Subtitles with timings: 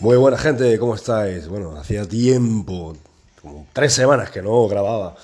[0.00, 1.46] Muy buena gente, ¿cómo estáis?
[1.46, 2.96] Bueno, hacía tiempo,
[3.40, 5.14] como tres semanas que no grababa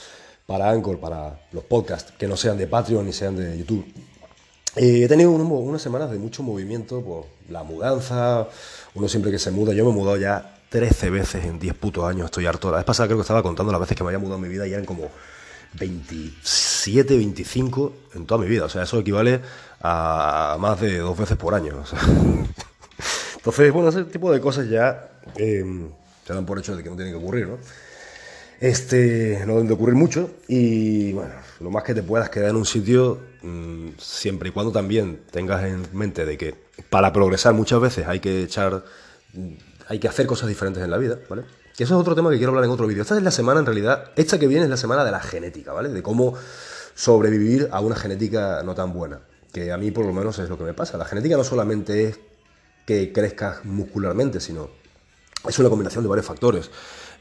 [0.46, 3.85] para Anchor, para los podcasts, que no sean de Patreon ni sean de YouTube.
[4.76, 8.46] Eh, he tenido unas semanas de mucho movimiento por la mudanza,
[8.95, 12.05] uno siempre que se muda, yo me he mudado ya 13 veces en 10 putos
[12.05, 12.71] años, estoy harto.
[12.71, 14.48] La vez pasada creo que estaba contando las veces que me había mudado en mi
[14.48, 15.09] vida y eran como
[15.75, 18.66] 27, 25 en toda mi vida.
[18.66, 19.41] O sea, eso equivale
[19.82, 21.82] a más de dos veces por año.
[23.41, 25.64] Entonces, bueno, ese tipo de cosas ya eh,
[26.26, 27.58] se dan por hecho de que no tienen que ocurrir, ¿no?
[28.61, 32.56] Este, no deben de ocurrir mucho y, bueno, lo más que te puedas quedar en
[32.56, 36.54] un sitio, mm, siempre y cuando también tengas en mente de que
[36.90, 38.84] para progresar muchas veces hay que echar,
[39.88, 41.45] hay que hacer cosas diferentes en la vida, ¿vale?
[41.74, 43.00] Que eso es otro tema que quiero hablar en otro vídeo.
[43.00, 45.72] Esta es la semana, en realidad, esta que viene es la semana de la genética,
[45.72, 45.88] ¿vale?
[45.88, 46.34] De cómo
[46.95, 49.20] sobrevivir a una genética no tan buena.
[49.54, 50.98] Que a mí, por lo menos, es lo que me pasa.
[50.98, 52.18] La genética no solamente es
[52.90, 54.68] que crezcas muscularmente, sino
[55.48, 56.68] es una combinación de varios factores.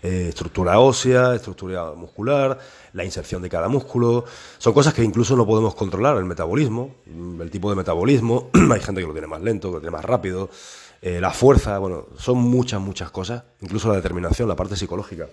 [0.01, 2.57] Eh, estructura ósea, estructura muscular,
[2.93, 4.25] la inserción de cada músculo.
[4.57, 8.49] Son cosas que incluso no podemos controlar, el metabolismo, mm, el tipo de metabolismo.
[8.73, 10.49] Hay gente que lo tiene más lento, que lo tiene más rápido.
[11.03, 13.43] Eh, la fuerza, bueno, son muchas, muchas cosas.
[13.61, 15.27] Incluso la determinación, la parte psicológica.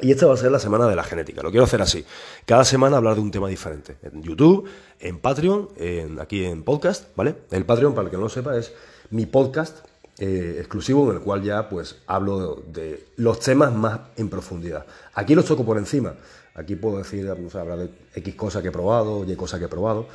[0.00, 1.42] Y esta va a ser la semana de la genética.
[1.42, 2.04] Lo quiero hacer así.
[2.46, 3.96] Cada semana hablar de un tema diferente.
[4.02, 4.68] En YouTube,
[5.00, 7.34] en Patreon, en, aquí en podcast, ¿vale?
[7.50, 8.72] El Patreon, para el que no lo sepa, es
[9.10, 9.78] mi podcast
[10.18, 14.84] eh, exclusivo en el cual ya pues hablo de, los temas más en profundidad.
[15.14, 16.14] Aquí los toco por encima.
[16.54, 19.68] Aquí puedo decir, no sé, de X cosa que he probado, Y cosa que he
[19.68, 20.06] probado.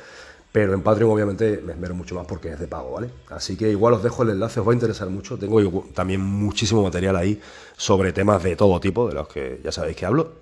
[0.54, 3.10] Pero en Patreon obviamente me esmero mucho más porque es de pago, ¿vale?
[3.28, 5.36] Así que igual os dejo el enlace, os va a interesar mucho.
[5.36, 7.40] Tengo también muchísimo material ahí
[7.76, 10.34] sobre temas de todo tipo, de los que ya sabéis que hablo.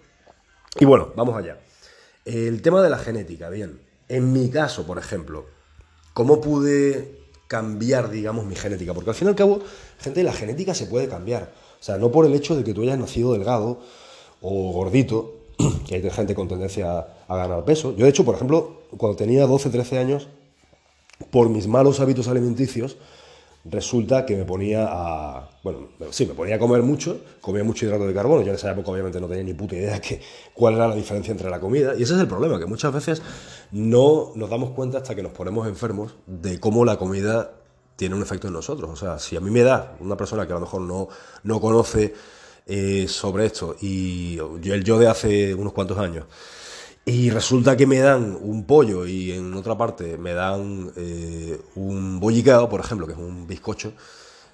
[0.79, 1.59] Y bueno, vamos allá.
[2.27, 3.81] El tema de la genética, bien.
[4.07, 5.47] En mi caso, por ejemplo,
[6.13, 8.93] ¿cómo pude cambiar, digamos, mi genética.
[8.93, 9.61] Porque al fin y al cabo,
[9.99, 11.55] gente, la genética se puede cambiar.
[11.81, 13.81] O sea, no por el hecho de que tú hayas nacido delgado
[14.43, 15.42] o gordito,
[15.87, 17.95] que hay gente con tendencia a, ganar peso.
[17.97, 20.29] Yo, de hecho, por ejemplo, cuando tenía 12, 13 años,
[21.31, 22.97] por mis malos hábitos alimenticios,
[23.65, 25.51] resulta que me ponía a.
[25.63, 28.43] Bueno, sí, me ponía a comer mucho, comía mucho hidrato de carbono.
[28.43, 30.21] Yo en esa época, obviamente, no tenía ni puta idea de
[30.55, 31.95] cuál era la diferencia entre la comida.
[31.97, 33.23] Y ese es el problema, que muchas veces
[33.71, 37.53] no nos damos cuenta hasta que nos ponemos enfermos de cómo la comida
[37.97, 38.91] tiene un efecto en nosotros.
[38.91, 41.09] O sea, si a mí me da una persona que a lo mejor no,
[41.45, 42.15] no conoce
[42.67, 46.27] eh, sobre esto, y el yo de hace unos cuantos años,
[47.05, 52.21] y resulta que me dan un pollo y en otra parte me dan eh, un
[52.21, 53.93] bollicao, por ejemplo, que es un bizcocho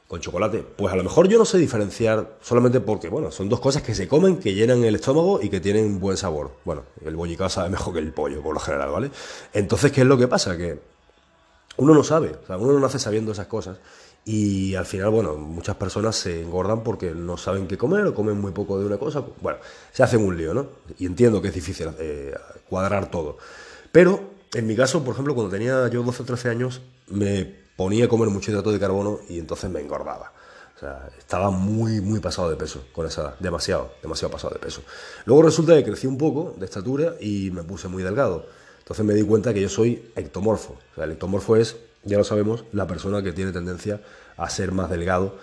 [0.07, 3.61] con chocolate, pues a lo mejor yo no sé diferenciar solamente porque, bueno, son dos
[3.61, 6.53] cosas que se comen, que llenan el estómago y que tienen buen sabor.
[6.65, 9.11] Bueno, el bollicao sabe mejor que el pollo, por lo general, ¿vale?
[9.53, 10.57] Entonces, ¿qué es lo que pasa?
[10.57, 10.81] Que
[11.77, 13.77] uno no sabe, o sea, uno no nace sabiendo esas cosas
[14.31, 18.39] y al final, bueno, muchas personas se engordan porque no saben qué comer o comen
[18.39, 19.25] muy poco de una cosa.
[19.41, 19.59] Bueno,
[19.91, 20.69] se hacen un lío, ¿no?
[20.99, 22.35] Y entiendo que es difícil eh,
[22.69, 23.39] cuadrar todo.
[23.91, 24.21] Pero
[24.53, 28.09] en mi caso, por ejemplo, cuando tenía yo 12 o 13 años, me ponía a
[28.09, 30.31] comer mucho hidrato de carbono y entonces me engordaba.
[30.77, 33.39] O sea, estaba muy, muy pasado de peso con esa edad.
[33.41, 34.83] Demasiado, demasiado pasado de peso.
[35.25, 38.45] Luego resulta que crecí un poco de estatura y me puse muy delgado.
[38.81, 40.75] Entonces me di cuenta que yo soy ectomorfo.
[40.93, 44.01] O sea, el ectomorfo es ya lo sabemos, la persona que tiene tendencia
[44.37, 45.37] a ser más delgado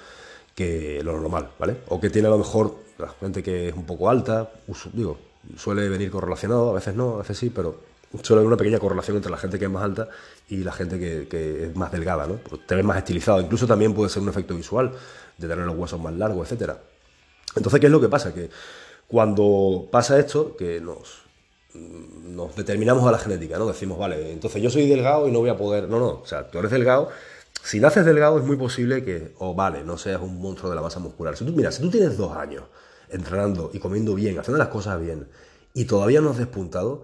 [0.56, 1.78] que lo normal, ¿vale?
[1.90, 4.50] O que tiene a lo mejor la gente que es un poco alta,
[4.94, 5.20] digo,
[5.58, 7.78] suele venir correlacionado, a veces no, a veces sí, pero
[8.24, 10.08] suele haber una pequeña correlación entre la gente que es más alta
[10.48, 12.40] y la gente que, es más delgada, ¿no?
[12.66, 14.92] Te ves más estilizado, incluso también puede ser un efecto visual
[15.38, 16.80] de tener los huesos más largos, etcétera.
[17.56, 18.34] Entonces, ¿qué es lo que pasa?
[18.34, 18.50] Que
[19.08, 21.25] cuando pasa esto, que nos,
[21.76, 23.68] nos determinamos a la genética, ¿no?
[23.68, 25.88] Decimos, vale, entonces yo soy delgado y no voy a poder.
[25.90, 27.10] No, no, o sea, tú eres delgado.
[27.64, 30.82] Si naces delgado es muy posible que, o vale, no seas un monstruo de la
[30.82, 31.36] masa muscular.
[31.36, 32.64] Si tú, mira, si tú tienes dos años
[33.10, 35.28] entrenando y comiendo bien, haciendo las cosas bien,
[35.74, 37.04] y todavía no has despuntado,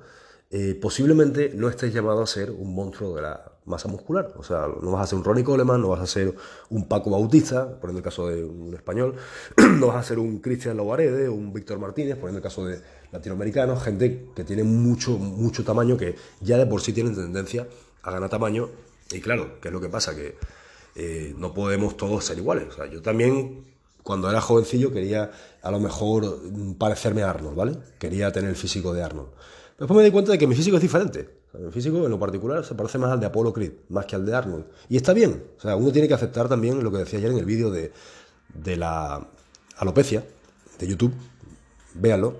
[0.49, 4.33] eh, posiblemente no estés llamado a ser un monstruo de la masa muscular.
[4.37, 6.35] O sea, no vas a ser un Ronnie Coleman, no vas a ser
[6.69, 9.15] un Paco Bautista, poniendo el caso de un español,
[9.79, 13.83] no vas a ser un Cristian Lovarede, un Víctor Martínez, poniendo el caso de latinoamericanos,
[13.83, 17.67] gente que tiene mucho, mucho tamaño, que ya de por sí tienen tendencia
[18.03, 18.69] a ganar tamaño.
[19.11, 20.15] Y claro, ¿qué es lo que pasa?
[20.15, 20.35] Que
[20.95, 22.67] eh, no podemos todos ser iguales.
[22.91, 23.65] Yo también,
[24.03, 25.31] cuando era jovencillo, quería
[25.61, 26.39] a lo mejor
[26.77, 27.77] parecerme a Arnold, ¿vale?
[27.99, 29.29] Quería tener el físico de Arnold.
[29.77, 31.27] Después me di cuenta de que mi físico es diferente.
[31.53, 34.25] mi físico, en lo particular, se parece más al de Apollo Creed, más que al
[34.25, 34.65] de Arnold.
[34.89, 35.43] Y está bien.
[35.57, 37.91] O sea, uno tiene que aceptar también lo que decía ayer en el vídeo de,
[38.53, 39.27] de la
[39.77, 40.23] alopecia
[40.79, 41.13] de YouTube.
[41.95, 42.35] Véanlo.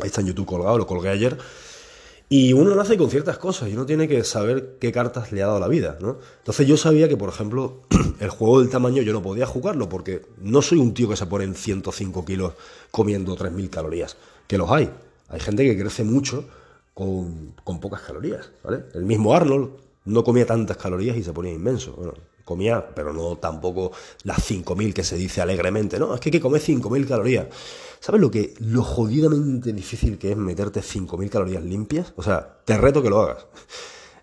[0.00, 1.38] Ahí está en YouTube colgado, lo colgué ayer.
[2.30, 5.46] Y uno nace con ciertas cosas y uno tiene que saber qué cartas le ha
[5.46, 6.18] dado la vida, ¿no?
[6.38, 7.80] Entonces yo sabía que, por ejemplo,
[8.20, 11.24] el juego del tamaño yo no podía jugarlo porque no soy un tío que se
[11.24, 12.52] pone en 105 kilos
[12.90, 14.16] comiendo 3.000 calorías,
[14.46, 14.90] que los hay.
[15.28, 16.44] Hay gente que crece mucho
[16.92, 18.50] con, con pocas calorías.
[18.94, 19.70] El mismo Arnold
[20.04, 21.92] no comía tantas calorías y se ponía inmenso.
[21.92, 22.12] Bueno,
[22.48, 23.92] comía, pero no tampoco
[24.24, 25.98] las 5.000 que se dice alegremente.
[25.98, 27.46] No, es que hay que comer 5.000 calorías.
[28.00, 32.14] ¿Sabes lo que lo jodidamente difícil que es meterte 5.000 calorías limpias?
[32.16, 33.46] O sea, te reto que lo hagas.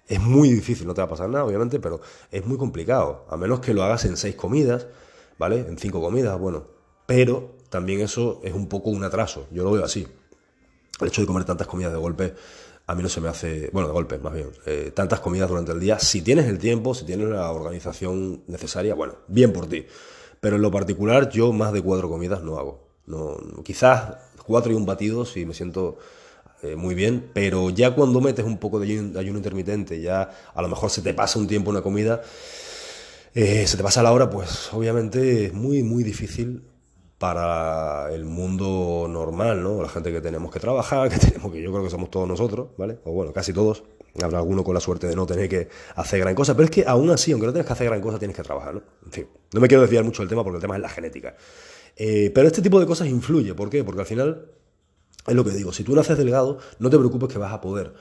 [0.07, 2.01] Es muy difícil, no te va a pasar nada, obviamente, pero
[2.31, 3.25] es muy complicado.
[3.29, 4.87] A menos que lo hagas en 6 comidas,
[5.37, 5.59] ¿vale?
[5.59, 6.67] En 5 comidas, bueno.
[7.05, 9.47] Pero también eso es un poco un atraso.
[9.51, 10.07] Yo lo veo así.
[10.99, 12.33] El hecho de comer tantas comidas de golpe
[12.87, 15.71] a mí no se me hace, bueno, de golpe más bien, eh, tantas comidas durante
[15.71, 15.99] el día.
[15.99, 19.85] Si tienes el tiempo, si tienes la organización necesaria, bueno, bien por ti.
[20.39, 22.87] Pero en lo particular, yo más de cuatro comidas no hago.
[23.07, 25.97] No, quizás cuatro y un batido si me siento
[26.61, 30.67] eh, muy bien, pero ya cuando metes un poco de ayuno, intermitente, ya a lo
[30.67, 32.21] mejor se te pasa un tiempo una comida,
[33.33, 36.63] eh, se te pasa la hora, pues obviamente es muy, muy difícil
[37.17, 39.81] para el mundo normal, ¿no?
[39.81, 42.69] La gente que tenemos que trabajar, que tenemos que yo creo que somos todos nosotros,
[42.77, 42.99] ¿vale?
[43.05, 43.83] O bueno, casi todos.
[44.21, 46.85] Habrá alguno con la suerte de no tener que hacer gran cosa, pero es que
[46.87, 48.81] aún así, aunque no tengas que hacer gran cosa, tienes que trabajar, ¿no?
[49.05, 51.35] En fin, no me quiero desviar mucho del tema porque el tema es la genética.
[51.97, 53.83] Eh, pero este tipo de cosas influye, ¿por qué?
[53.83, 54.51] Porque al final,
[55.27, 57.93] es lo que digo, si tú naces delgado, no te preocupes que vas a poder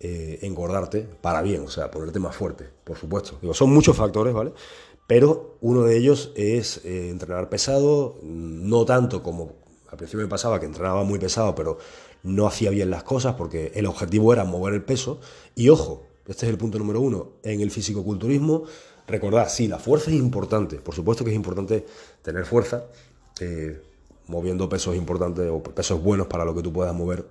[0.00, 3.38] eh, engordarte para bien, o sea, ponerte más fuerte, por supuesto.
[3.40, 4.52] Digo, son muchos factores, ¿vale?
[5.06, 9.62] Pero uno de ellos es eh, entrenar pesado, no tanto como
[9.92, 11.78] al principio me pasaba, que entrenaba muy pesado, pero
[12.22, 15.20] no hacía bien las cosas porque el objetivo era mover el peso.
[15.54, 18.64] Y ojo, este es el punto número uno, en el fisicoculturismo,
[19.06, 21.84] recordad, sí, la fuerza es importante, por supuesto que es importante
[22.22, 22.86] tener fuerza,
[23.40, 23.82] eh,
[24.28, 27.26] moviendo pesos importantes o pesos buenos para lo que tú puedas mover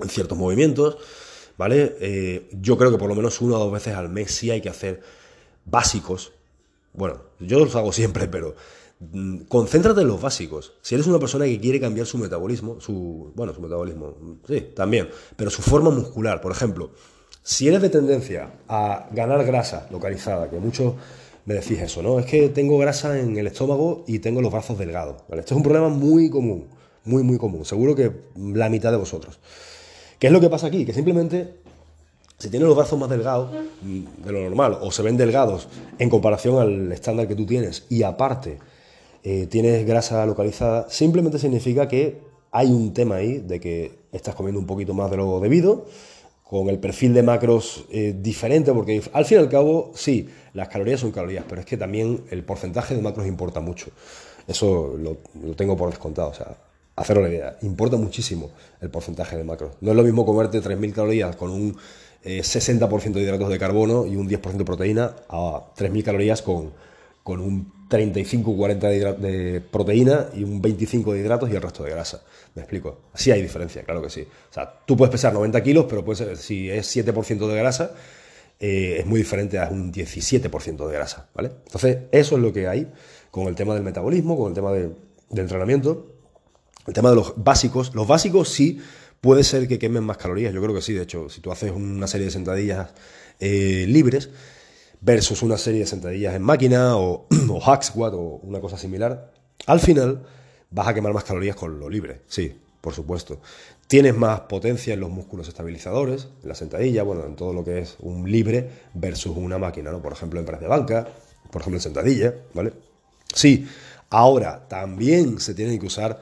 [0.00, 0.98] en ciertos movimientos,
[1.56, 1.96] ¿vale?
[2.00, 4.60] Eh, yo creo que por lo menos una o dos veces al mes sí hay
[4.60, 5.02] que hacer
[5.64, 6.32] básicos
[6.92, 8.54] bueno, yo los hago siempre, pero
[8.98, 10.74] mm, concéntrate en los básicos.
[10.82, 14.16] Si eres una persona que quiere cambiar su metabolismo, su, bueno, su metabolismo,
[14.46, 16.90] sí, también, pero su forma muscular, por ejemplo,
[17.42, 20.94] si eres de tendencia a ganar grasa localizada, que muchos
[21.46, 22.18] me decís eso, ¿no?
[22.18, 25.22] Es que tengo grasa en el estómago y tengo los brazos delgados.
[25.30, 26.68] Esto es un problema muy común,
[27.04, 29.40] muy, muy común, seguro que la mitad de vosotros.
[30.18, 30.84] ¿Qué es lo que pasa aquí?
[30.84, 31.54] Que simplemente
[32.40, 33.50] si tienes los brazos más delgados
[33.82, 37.84] mm, de lo normal o se ven delgados en comparación al estándar que tú tienes
[37.88, 38.58] y aparte
[39.22, 44.58] eh, tienes grasa localizada, simplemente significa que hay un tema ahí de que estás comiendo
[44.58, 45.86] un poquito más de lo debido,
[46.42, 50.68] con el perfil de macros eh, diferente, porque al fin y al cabo, sí, las
[50.68, 53.90] calorías son calorías, pero es que también el porcentaje de macros importa mucho.
[54.48, 55.18] Eso lo,
[55.54, 56.56] tengo por descontado, o sea,
[56.96, 58.50] hacerlo la idea, importa muchísimo
[58.80, 59.76] el porcentaje de macros.
[59.80, 61.76] No es lo mismo comerte 3.000 calorías con un
[62.24, 66.72] 60% eh, de hidratos de carbono y un 10% de proteína a 3.000 calorías con,
[67.22, 72.22] con un 35-40 de, proteína y un 25 de hidratos y el resto de grasa.
[72.54, 73.00] ¿Me explico?
[73.14, 74.22] Sí hay diferencia, claro que sí.
[74.22, 76.04] O sea, tú puedes pesar 90 kilos, pero
[76.36, 77.92] si es 7% de grasa,
[78.60, 81.50] eh, es muy diferente a un 17% de grasa, ¿vale?
[81.66, 82.92] Entonces, eso es lo que hay
[83.30, 84.90] con el tema del metabolismo, con el tema de,
[85.30, 86.14] del entrenamiento,
[86.86, 87.94] el tema de los básicos.
[87.94, 88.80] Los básicos sí
[89.20, 91.72] Puede ser que quemen más calorías, yo creo que sí, de hecho, si tú haces
[91.72, 92.88] una serie de sentadillas
[93.38, 94.30] eh, libres
[95.02, 99.32] versus una serie de sentadillas en máquina o, o hack squat o una cosa similar,
[99.66, 100.22] al final
[100.70, 103.40] vas a quemar más calorías con lo libre, sí, por supuesto.
[103.86, 107.80] Tienes más potencia en los músculos estabilizadores, en la sentadilla, bueno, en todo lo que
[107.80, 110.00] es un libre versus una máquina, ¿no?
[110.00, 111.08] Por ejemplo, en press de banca,
[111.50, 112.72] por ejemplo, en sentadilla, ¿vale?
[113.34, 113.66] Sí,
[114.08, 116.20] ahora también se tienen que usar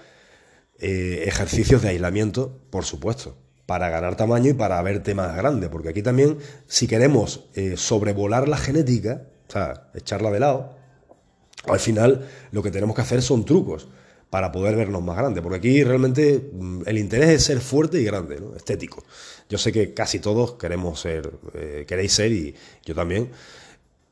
[0.79, 5.91] eh, ejercicios de aislamiento, por supuesto, para ganar tamaño y para verte más grande, porque
[5.91, 10.77] aquí también, si queremos eh, sobrevolar la genética, o sea, echarla de lado,
[11.67, 13.89] al final lo que tenemos que hacer son trucos
[14.31, 18.05] para poder vernos más grandes, porque aquí realmente mm, el interés es ser fuerte y
[18.05, 18.55] grande, ¿no?
[18.55, 19.05] estético.
[19.49, 22.55] Yo sé que casi todos queremos ser, eh, queréis ser y
[22.85, 23.31] yo también,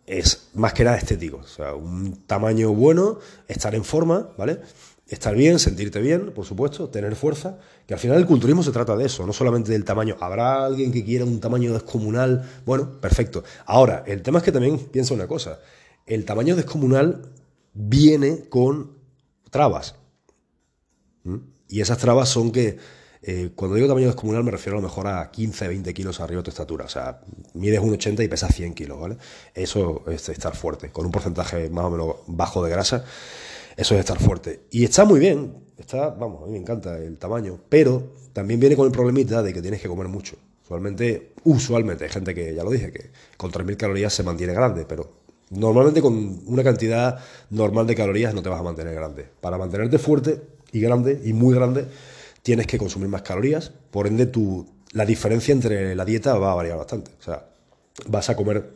[0.06, 3.18] es más que nada estético, o sea, un tamaño bueno,
[3.48, 4.60] estar en forma, ¿vale?
[5.06, 8.96] Estar bien, sentirte bien, por supuesto, tener fuerza, que al final el culturismo se trata
[8.96, 10.16] de eso, no solamente del tamaño.
[10.20, 12.48] ¿Habrá alguien que quiera un tamaño descomunal?
[12.64, 13.44] Bueno, perfecto.
[13.66, 15.60] Ahora, el tema es que también piensa una cosa,
[16.06, 17.30] el tamaño descomunal
[17.72, 18.96] viene con
[19.50, 19.94] trabas.
[21.68, 22.78] Y esas trabas son que,
[23.22, 26.40] eh, cuando digo tamaño descomunal me refiero a lo mejor a 15, 20 kilos arriba
[26.40, 26.84] de tu estatura.
[26.84, 27.20] O sea,
[27.54, 29.16] mides 1,80 y pesas 100 kilos, ¿vale?
[29.54, 33.04] Eso es estar fuerte, con un porcentaje más o menos bajo de grasa.
[33.76, 34.62] Eso es estar fuerte.
[34.70, 38.74] Y está muy bien, está, vamos, a mí me encanta el tamaño, pero también viene
[38.76, 40.36] con el problemita de que tienes que comer mucho.
[40.64, 44.84] Usualmente, usualmente, hay gente que, ya lo dije, que con 3.000 calorías se mantiene grande,
[44.88, 45.12] pero
[45.50, 47.18] normalmente con una cantidad
[47.50, 49.28] normal de calorías no te vas a mantener grande.
[49.40, 50.40] Para mantenerte fuerte
[50.72, 51.86] y grande, y muy grande,
[52.42, 56.54] tienes que consumir más calorías, por ende tu, la diferencia entre la dieta va a
[56.54, 57.12] variar bastante.
[57.20, 57.46] O sea,
[58.08, 58.72] vas a comer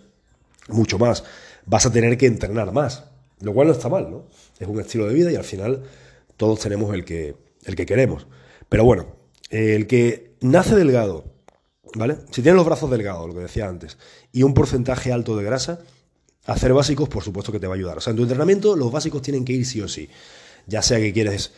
[0.68, 1.24] mucho más,
[1.66, 3.04] vas a tener que entrenar más,
[3.40, 4.24] lo cual no está mal, ¿no?
[4.60, 5.82] Es un estilo de vida y al final
[6.36, 8.28] todos tenemos el que, el que queremos.
[8.68, 9.16] Pero bueno,
[9.50, 11.24] el que nace delgado,
[11.94, 12.18] ¿vale?
[12.30, 13.98] Si tienes los brazos delgados, lo que decía antes,
[14.30, 15.80] y un porcentaje alto de grasa,
[16.46, 17.98] hacer básicos por supuesto que te va a ayudar.
[17.98, 20.08] O sea, en tu entrenamiento los básicos tienen que ir sí o sí.
[20.66, 21.52] Ya sea que quieres,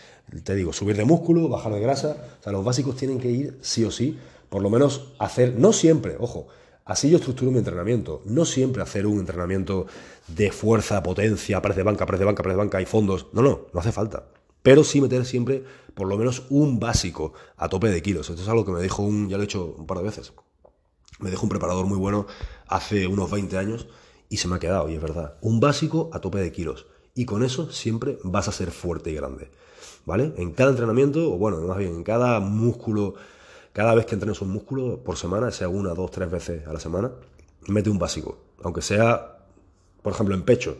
[0.45, 3.59] te digo, subir de músculo, bajar de grasa, o sea, los básicos tienen que ir
[3.63, 4.19] sí o sí.
[4.49, 6.47] Por lo menos hacer, no siempre, ojo,
[6.85, 8.23] Así yo estructuro mi entrenamiento.
[8.25, 9.87] No siempre hacer un entrenamiento
[10.29, 13.29] de fuerza, potencia, press de banca, press de banca, press de banca y fondos.
[13.33, 14.25] No, no, no hace falta
[14.63, 18.31] pero sí meter siempre por lo menos un básico a tope de kilos.
[18.31, 20.33] Esto es algo que me dijo un, ya lo he hecho un par de veces,
[21.21, 22.27] me dijo un preparador muy bueno
[22.67, 23.89] hace unos 20 años
[24.29, 26.87] y se me ha quedado, y es verdad, un básico a tope de kilos.
[27.15, 29.51] Y con eso siempre vas a ser fuerte y grande.
[30.07, 30.33] ¿Vale?
[30.39, 33.15] En cada entrenamiento, o bueno, más bien, en cada músculo,
[33.73, 36.81] cada vez que entrenes un músculo por semana, sea una, dos, tres veces a la
[36.81, 37.11] semana,
[37.69, 38.39] mete un básico.
[38.63, 39.39] Aunque sea,
[40.03, 40.79] por ejemplo, en pecho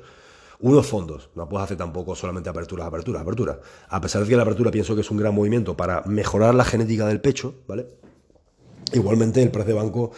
[0.63, 1.29] unos fondos.
[1.35, 3.57] No puedes hacer tampoco solamente aperturas, aperturas, aperturas.
[3.89, 6.65] A pesar de que la apertura pienso que es un gran movimiento para mejorar la
[6.65, 7.87] genética del pecho, ¿vale?
[8.93, 10.13] Igualmente el press de banco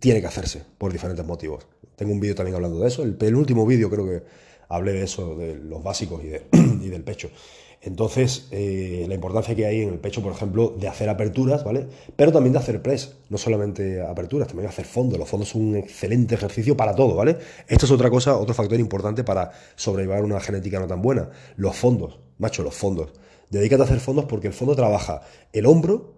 [0.00, 1.66] tiene que hacerse por diferentes motivos.
[1.96, 3.04] Tengo un vídeo también hablando de eso.
[3.04, 4.22] El, el último vídeo creo que
[4.68, 6.32] hablé de eso, de los básicos y,
[6.84, 7.30] y del pecho.
[7.84, 11.86] Entonces, eh, la importancia que hay en el pecho, por ejemplo, de hacer aperturas, ¿vale?
[12.16, 15.18] Pero también de hacer press, no solamente aperturas, también hacer fondos.
[15.18, 17.36] Los fondos son un excelente ejercicio para todo, ¿vale?
[17.68, 21.28] Esto es otra cosa, otro factor importante para sobrellevar una genética no tan buena.
[21.56, 23.12] Los fondos, macho, los fondos.
[23.50, 25.20] Dedícate a hacer fondos porque el fondo trabaja
[25.52, 26.14] el hombro,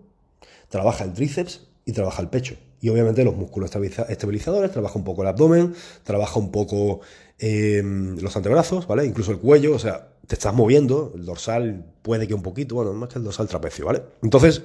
[0.68, 2.56] trabaja el tríceps y trabaja el pecho.
[2.80, 3.70] Y obviamente los músculos
[4.08, 7.00] estabilizadores, trabaja un poco el abdomen, trabaja un poco
[7.38, 9.04] eh, los antebrazos, ¿vale?
[9.04, 12.92] Incluso el cuello, o sea, te estás moviendo, el dorsal puede que un poquito, bueno,
[12.94, 14.02] más que el dorsal trapecio, ¿vale?
[14.22, 14.62] Entonces,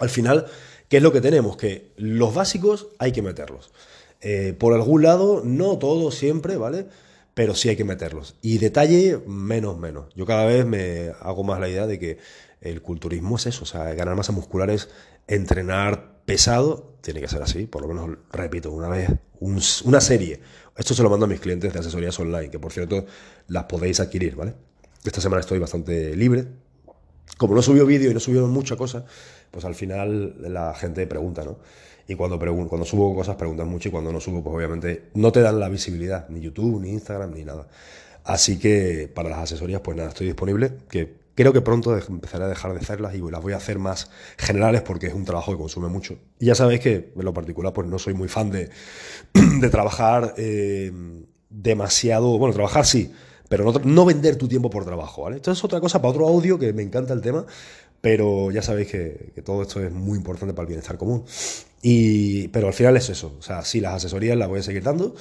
[0.00, 0.46] al final,
[0.88, 1.56] ¿qué es lo que tenemos?
[1.56, 3.72] Que los básicos hay que meterlos.
[4.20, 6.86] Eh, por algún lado, no todo siempre, ¿vale?
[7.34, 8.36] Pero sí hay que meterlos.
[8.42, 10.12] Y detalle, menos, menos.
[10.16, 12.18] Yo cada vez me hago más la idea de que
[12.60, 14.88] el culturismo es eso, o sea, ganar masa muscular es
[15.28, 20.40] entrenar pesado, tiene que ser así, por lo menos, repito, una vez, una serie
[20.78, 23.04] esto se lo mando a mis clientes de asesorías online, que por cierto
[23.48, 24.54] las podéis adquirir, ¿vale?
[25.04, 26.46] Esta semana estoy bastante libre.
[27.36, 29.04] Como no subió vídeo y no subió mucha cosa,
[29.50, 31.58] pues al final la gente pregunta, ¿no?
[32.06, 35.40] Y cuando, cuando subo cosas preguntan mucho y cuando no subo, pues obviamente no te
[35.40, 37.66] dan la visibilidad, ni YouTube, ni Instagram, ni nada.
[38.22, 42.48] Así que para las asesorías, pues nada, estoy disponible, que Creo que pronto empezaré a
[42.48, 45.58] dejar de hacerlas y las voy a hacer más generales porque es un trabajo que
[45.58, 46.18] consume mucho.
[46.40, 48.70] Y ya sabéis que en lo particular pues no soy muy fan de,
[49.60, 50.90] de trabajar eh,
[51.48, 53.12] demasiado, bueno, trabajar sí,
[53.48, 55.36] pero no, vender tu tiempo por trabajo, ¿vale?
[55.36, 57.46] Esto es otra cosa para otro audio que me encanta el tema,
[58.00, 61.24] pero ya sabéis que, que, todo esto es muy importante para el bienestar común.
[61.82, 64.82] Y, pero al final es eso, o sea, sí, las asesorías las voy a seguir
[64.82, 65.14] dando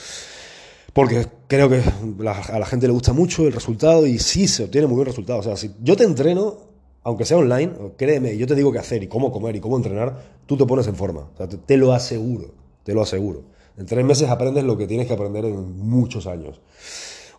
[0.97, 1.79] porque creo que
[2.27, 5.37] a la gente le gusta mucho el resultado y sí se obtiene muy buen resultado.
[5.37, 6.57] O sea, si yo te entreno,
[7.03, 10.39] aunque sea online, créeme, yo te digo qué hacer y cómo comer y cómo entrenar,
[10.47, 11.29] tú te pones en forma.
[11.35, 12.51] O sea, te, lo aseguro,
[12.81, 13.43] te lo aseguro.
[13.77, 16.61] En tres meses aprendes lo que tienes que aprender en muchos años,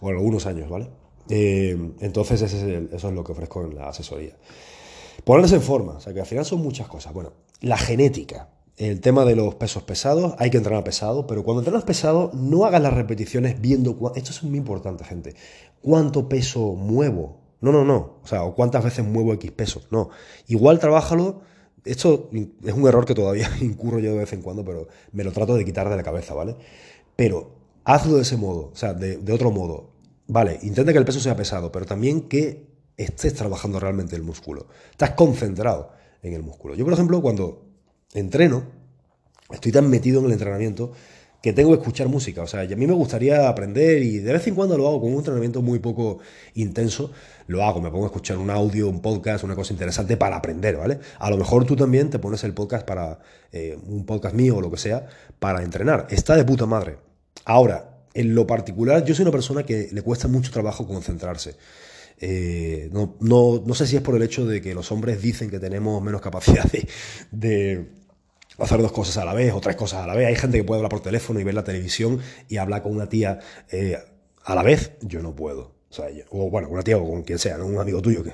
[0.00, 0.88] o en algunos años, ¿vale?
[1.28, 4.36] Eh, entonces eso es lo que ofrezco en la asesoría.
[5.24, 7.12] Ponerse en forma, o sea que al final son muchas cosas.
[7.12, 11.60] Bueno, la genética el tema de los pesos pesados, hay que entrenar pesado, pero cuando
[11.60, 14.12] entrenas pesado, no hagas las repeticiones viendo.
[14.14, 15.34] Esto es muy importante, gente.
[15.82, 17.40] ¿Cuánto peso muevo?
[17.60, 18.18] No, no, no.
[18.22, 19.88] O sea, o cuántas veces muevo X pesos.
[19.90, 20.10] No.
[20.46, 21.40] Igual trabájalo.
[21.84, 25.32] Esto es un error que todavía incurro yo de vez en cuando, pero me lo
[25.32, 26.56] trato de quitar de la cabeza, ¿vale?
[27.16, 29.90] Pero hazlo de ese modo, o sea, de, de otro modo.
[30.28, 34.68] Vale, intenta que el peso sea pesado, pero también que estés trabajando realmente el músculo.
[34.92, 35.90] Estás concentrado
[36.22, 36.74] en el músculo.
[36.74, 37.67] Yo, por ejemplo, cuando
[38.14, 38.64] entreno,
[39.50, 40.92] estoy tan metido en el entrenamiento
[41.42, 42.42] que tengo que escuchar música.
[42.42, 45.12] O sea, a mí me gustaría aprender y de vez en cuando lo hago con
[45.12, 46.18] un entrenamiento muy poco
[46.54, 47.12] intenso.
[47.46, 50.76] Lo hago, me pongo a escuchar un audio, un podcast, una cosa interesante para aprender,
[50.76, 50.98] ¿vale?
[51.18, 53.20] A lo mejor tú también te pones el podcast para,
[53.52, 55.06] eh, un podcast mío o lo que sea,
[55.38, 56.08] para entrenar.
[56.10, 56.98] Está de puta madre.
[57.44, 61.56] Ahora, en lo particular, yo soy una persona que le cuesta mucho trabajo concentrarse.
[62.20, 65.60] Eh, no, no, sé si es por el hecho de que los hombres dicen que
[65.60, 66.64] tenemos menos capacidad
[67.30, 67.86] de,
[68.58, 70.26] hacer dos cosas a la vez o tres cosas a la vez.
[70.26, 73.08] Hay gente que puede hablar por teléfono y ver la televisión y hablar con una
[73.08, 73.38] tía
[73.70, 73.98] eh,
[74.44, 74.92] a la vez.
[75.02, 75.72] Yo no puedo.
[75.90, 78.22] O, sea, o bueno, una tía o con quien sea, un amigo tuyo.
[78.22, 78.32] Que...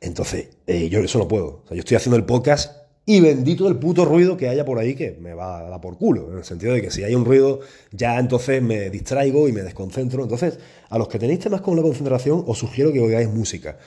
[0.00, 1.64] Entonces, eh, yo eso no puedo.
[1.70, 5.12] Yo estoy haciendo el podcast Y bendito el puto ruido que haya por ahí que
[5.20, 6.30] me va a dar por culo.
[6.30, 7.60] En el sentido de que si hay un ruido,
[7.92, 10.22] ya entonces me distraigo y me desconcentro.
[10.22, 13.78] Entonces, a los que tenéis temas con la concentración, os sugiero que oigáis música.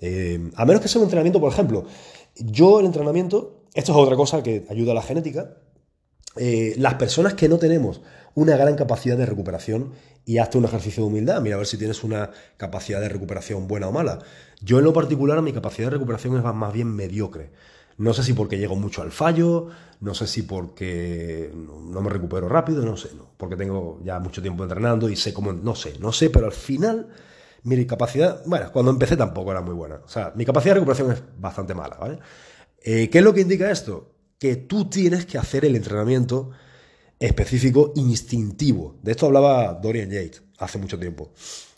[0.00, 1.86] Eh, a menos que sea un entrenamiento, por ejemplo.
[2.36, 5.58] Yo el entrenamiento, esto es otra cosa que ayuda a la genética.
[6.36, 8.00] Eh, las personas que no tenemos
[8.34, 9.92] una gran capacidad de recuperación
[10.24, 13.68] y hazte un ejercicio de humildad, mira a ver si tienes una capacidad de recuperación
[13.68, 14.20] buena o mala.
[14.62, 17.52] Yo en lo particular mi capacidad de recuperación es más bien mediocre.
[17.98, 19.68] No sé si porque llego mucho al fallo,
[20.00, 24.42] no sé si porque no me recupero rápido, no sé, no, porque tengo ya mucho
[24.42, 27.08] tiempo entrenando y sé cómo, no sé, no sé, pero al final
[27.62, 29.96] mi capacidad, bueno, cuando empecé tampoco era muy buena.
[30.04, 32.18] O sea, mi capacidad de recuperación es bastante mala, ¿vale?
[32.88, 34.14] Eh, ¿Qué es lo que indica esto?
[34.38, 36.52] Que tú tienes que hacer el entrenamiento
[37.18, 38.96] específico instintivo.
[39.02, 41.32] De esto hablaba Dorian Yates hace mucho tiempo,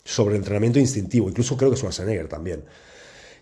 [0.05, 2.63] sobre el entrenamiento instintivo, incluso creo que Schwarzenegger también.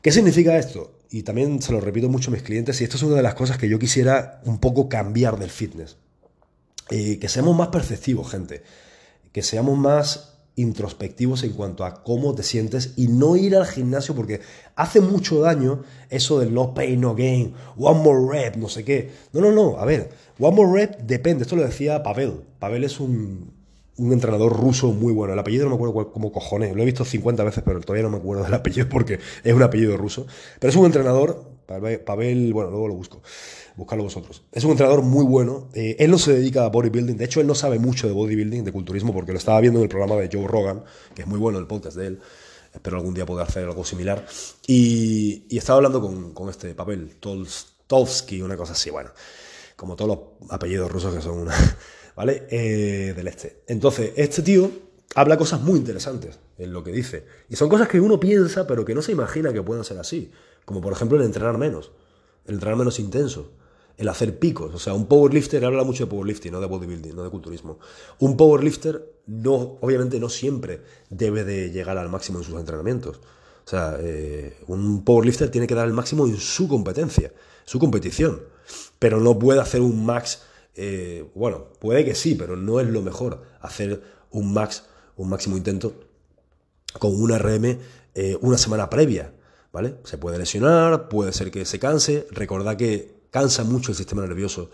[0.01, 0.99] ¿Qué significa esto?
[1.09, 3.35] Y también se lo repito mucho a mis clientes, y esto es una de las
[3.35, 5.97] cosas que yo quisiera un poco cambiar del fitness.
[6.89, 8.63] Eh, que seamos más perceptivos, gente.
[9.33, 14.15] Que seamos más introspectivos en cuanto a cómo te sientes y no ir al gimnasio
[14.15, 14.41] porque
[14.75, 19.11] hace mucho daño eso del no pain, no gain, one more rep, no sé qué.
[19.31, 20.09] No, no, no, a ver,
[20.39, 22.41] one more rep depende, esto lo decía Pavel.
[22.59, 23.51] Pavel es un,
[23.97, 25.33] un entrenador ruso muy bueno.
[25.33, 28.09] El apellido no me acuerdo cómo cojones, lo he visto 50 veces, pero todavía no
[28.09, 30.25] me acuerdo del apellido porque es un apellido ruso.
[30.59, 33.21] Pero es un entrenador, Pavel, bueno, luego lo busco
[33.77, 34.43] buscarlo vosotros.
[34.51, 35.69] Es un entrenador muy bueno.
[35.73, 37.15] Eh, él no se dedica a bodybuilding.
[37.15, 39.83] De hecho, él no sabe mucho de bodybuilding, de culturismo, porque lo estaba viendo en
[39.83, 40.83] el programa de Joe Rogan,
[41.15, 42.19] que es muy bueno el podcast de él.
[42.73, 44.25] Espero algún día poder hacer algo similar.
[44.65, 46.01] Y, estaba hablando
[46.33, 49.11] con, este papel, Tolsky, una cosa así, bueno.
[49.75, 51.55] Como todos los apellidos rusos que son una.
[52.15, 52.47] ¿Vale?
[52.49, 53.61] Eh, del este.
[53.67, 54.71] Entonces, este tío
[55.13, 57.25] habla cosas muy interesantes en lo que dice.
[57.47, 60.31] Y son cosas que uno piensa, pero que no se imagina que puedan ser así.
[60.67, 61.91] Como por ejemplo el entrenar menos,
[62.45, 63.51] el entrenar menos intenso
[63.97, 64.73] el hacer picos.
[64.73, 67.79] O sea, un powerlifter habla mucho de powerlifting, no de bodybuilding, no de culturismo.
[68.19, 73.17] Un powerlifter no, obviamente no siempre debe de llegar al máximo en sus entrenamientos.
[73.65, 77.33] O sea, eh, un powerlifter tiene que dar el máximo en su competencia,
[77.65, 78.41] su competición.
[78.99, 80.43] Pero no puede hacer un max,
[80.75, 84.83] eh, bueno, puede que sí, pero no es lo mejor hacer un max,
[85.15, 85.93] un máximo intento
[86.99, 87.79] con un RM
[88.13, 89.33] eh, una semana previa.
[89.71, 89.97] ¿Vale?
[90.03, 92.27] Se puede lesionar, puede ser que se canse.
[92.31, 94.69] Recordad que cansa mucho el sistema nervioso,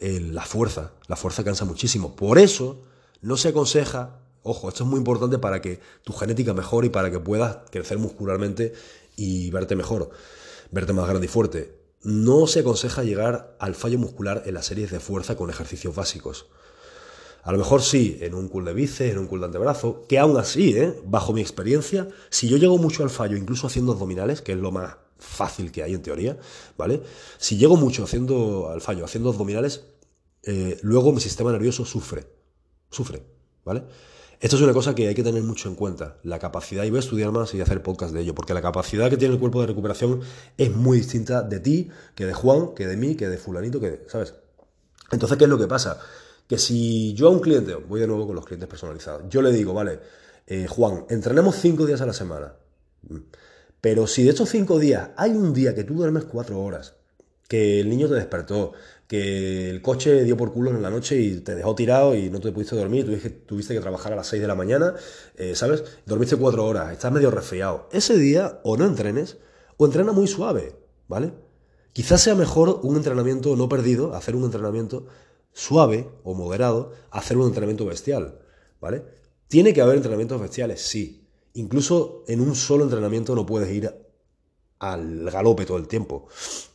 [0.00, 2.14] la fuerza, la fuerza cansa muchísimo.
[2.14, 2.82] Por eso
[3.22, 7.10] no se aconseja, ojo, esto es muy importante para que tu genética mejore y para
[7.10, 8.74] que puedas crecer muscularmente
[9.16, 10.10] y verte mejor,
[10.70, 11.78] verte más grande y fuerte.
[12.02, 16.46] No se aconseja llegar al fallo muscular en las series de fuerza con ejercicios básicos.
[17.44, 20.18] A lo mejor sí, en un cool de bíceps, en un cool de antebrazo, que
[20.18, 20.98] aún así, ¿eh?
[21.04, 24.72] bajo mi experiencia, si yo llego mucho al fallo, incluso haciendo abdominales, que es lo
[24.72, 26.38] más fácil que hay en teoría,
[26.78, 27.02] ¿vale?
[27.36, 29.84] Si llego mucho haciendo al fallo, haciendo abdominales,
[30.42, 32.26] eh, luego mi sistema nervioso sufre,
[32.90, 33.22] sufre,
[33.62, 33.84] ¿vale?
[34.40, 36.96] Esto es una cosa que hay que tener mucho en cuenta, la capacidad, y voy
[36.96, 39.60] a estudiar más y hacer podcast de ello, porque la capacidad que tiene el cuerpo
[39.60, 40.22] de recuperación
[40.56, 44.06] es muy distinta de ti, que de Juan, que de mí, que de fulanito, que
[44.08, 44.34] ¿sabes?
[45.10, 46.00] Entonces, ¿qué es lo que pasa?
[46.46, 49.50] Que si yo a un cliente, voy de nuevo con los clientes personalizados, yo le
[49.50, 50.00] digo, vale,
[50.46, 52.54] eh, Juan, entrenemos cinco días a la semana.
[53.80, 56.96] Pero si de estos cinco días hay un día que tú duermes cuatro horas,
[57.48, 58.72] que el niño te despertó,
[59.06, 62.40] que el coche dio por culo en la noche y te dejó tirado y no
[62.40, 64.94] te pudiste dormir, tuviste, tuviste que trabajar a las seis de la mañana,
[65.36, 65.84] eh, ¿sabes?
[66.06, 67.88] Dormiste cuatro horas, estás medio resfriado.
[67.92, 69.36] Ese día o no entrenes
[69.76, 70.76] o entrena muy suave,
[71.08, 71.32] ¿vale?
[71.92, 75.06] Quizás sea mejor un entrenamiento no perdido, hacer un entrenamiento
[75.54, 78.40] suave o moderado, hacer un entrenamiento bestial,
[78.80, 79.04] ¿vale?
[79.48, 83.94] Tiene que haber entrenamientos bestiales, sí, Incluso en un solo entrenamiento no puedes ir
[84.80, 86.26] al galope todo el tiempo,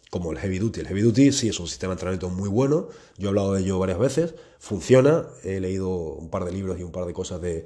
[0.09, 0.79] como el heavy duty.
[0.79, 2.87] El heavy duty sí es un sistema de entrenamiento muy bueno,
[3.17, 6.83] yo he hablado de ello varias veces, funciona, he leído un par de libros y
[6.83, 7.65] un par de cosas de,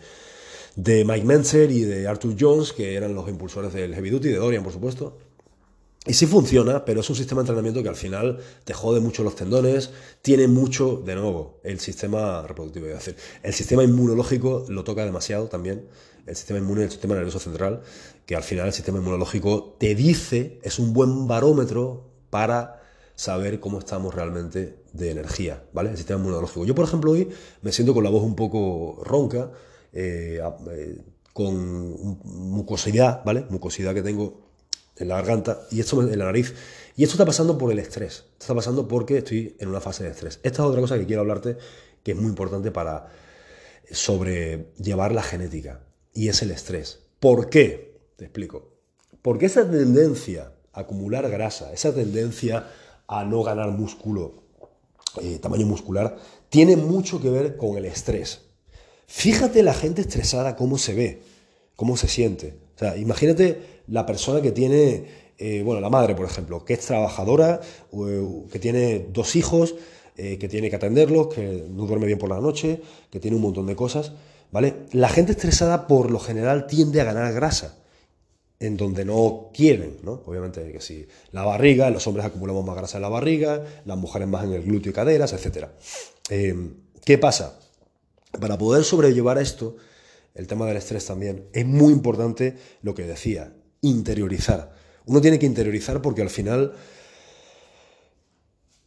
[0.76, 4.38] de Mike Menzer y de Arthur Jones, que eran los impulsores del heavy duty, de
[4.38, 5.20] Dorian por supuesto.
[6.06, 9.24] Y sí funciona, pero es un sistema de entrenamiento que al final te jode mucho
[9.24, 12.88] los tendones, tiene mucho, de nuevo, el sistema reproductivo,
[13.44, 15.88] el sistema inmunológico lo toca demasiado también
[16.26, 17.82] el sistema inmune y el sistema nervioso central,
[18.26, 22.82] que al final el sistema inmunológico te dice, es un buen barómetro para
[23.16, 25.92] saber cómo estamos realmente de energía, ¿vale?
[25.92, 26.66] El sistema inmunológico.
[26.66, 27.30] Yo, por ejemplo, hoy
[27.62, 29.52] me siento con la voz un poco ronca,
[29.92, 30.40] eh,
[30.72, 31.02] eh,
[31.34, 33.46] con mucosidad, ¿vale?
[33.50, 34.43] Mucosidad que tengo
[34.98, 36.54] en la garganta y esto en la nariz.
[36.96, 38.14] Y esto está pasando por el estrés.
[38.14, 40.40] Esto está pasando porque estoy en una fase de estrés.
[40.44, 41.58] Esta es otra cosa que quiero hablarte
[42.04, 43.08] que es muy importante para
[43.92, 45.82] sobrellevar la genética
[46.14, 47.00] y es el estrés.
[47.20, 48.00] ¿Por qué?
[48.18, 48.74] Te explico.
[49.22, 52.68] Porque esa tendencia a acumular grasa, esa tendencia
[53.08, 54.44] a no ganar músculo,
[55.22, 56.18] eh, tamaño muscular,
[56.50, 58.42] tiene mucho que ver con el estrés.
[59.08, 61.22] Fíjate la gente estresada cómo se ve,
[61.76, 62.58] cómo se siente.
[62.76, 65.06] O sea, imagínate la persona que tiene,
[65.38, 67.62] eh, bueno, la madre, por ejemplo, que es trabajadora,
[68.52, 69.76] que tiene dos hijos,
[70.16, 73.44] eh, que tiene que atenderlos, que no duerme bien por la noche, que tiene un
[73.44, 74.12] montón de cosas,
[74.52, 74.86] ¿vale?
[74.92, 77.80] La gente estresada por lo general tiende a ganar grasa
[78.60, 80.22] en donde no quieren, ¿no?
[80.26, 84.28] Obviamente que si la barriga, los hombres acumulamos más grasa en la barriga, las mujeres
[84.28, 85.68] más en el glúteo y caderas, etc.
[86.30, 86.56] Eh,
[87.04, 87.60] ¿Qué pasa?
[88.40, 89.76] Para poder sobrellevar esto,
[90.34, 94.72] el tema del estrés también, es muy importante lo que decía, interiorizar.
[95.06, 96.74] Uno tiene que interiorizar porque al final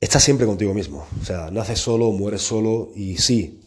[0.00, 1.06] estás siempre contigo mismo.
[1.20, 3.60] O sea, naces solo, mueres solo y sí,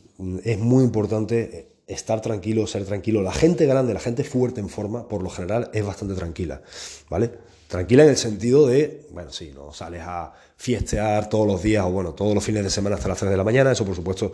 [0.43, 3.21] es muy importante estar tranquilo, ser tranquilo.
[3.21, 6.61] La gente grande, la gente fuerte en forma, por lo general es bastante tranquila,
[7.09, 7.31] ¿vale?
[7.67, 11.91] Tranquila en el sentido de, bueno, sí, no sales a fiestear todos los días o
[11.91, 14.31] bueno, todos los fines de semana hasta las 3 de la mañana, eso por supuesto,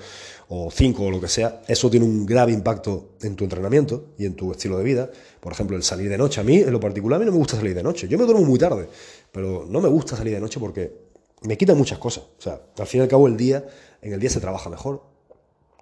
[0.50, 4.26] o 5 o lo que sea, eso tiene un grave impacto en tu entrenamiento y
[4.26, 5.10] en tu estilo de vida.
[5.40, 6.42] Por ejemplo, el salir de noche.
[6.42, 8.08] A mí, en lo particular, a mí no me gusta salir de noche.
[8.08, 8.88] Yo me duermo muy tarde,
[9.32, 10.94] pero no me gusta salir de noche porque
[11.42, 12.24] me quita muchas cosas.
[12.38, 13.66] O sea, al fin y al cabo el día,
[14.02, 15.15] en el día se trabaja mejor,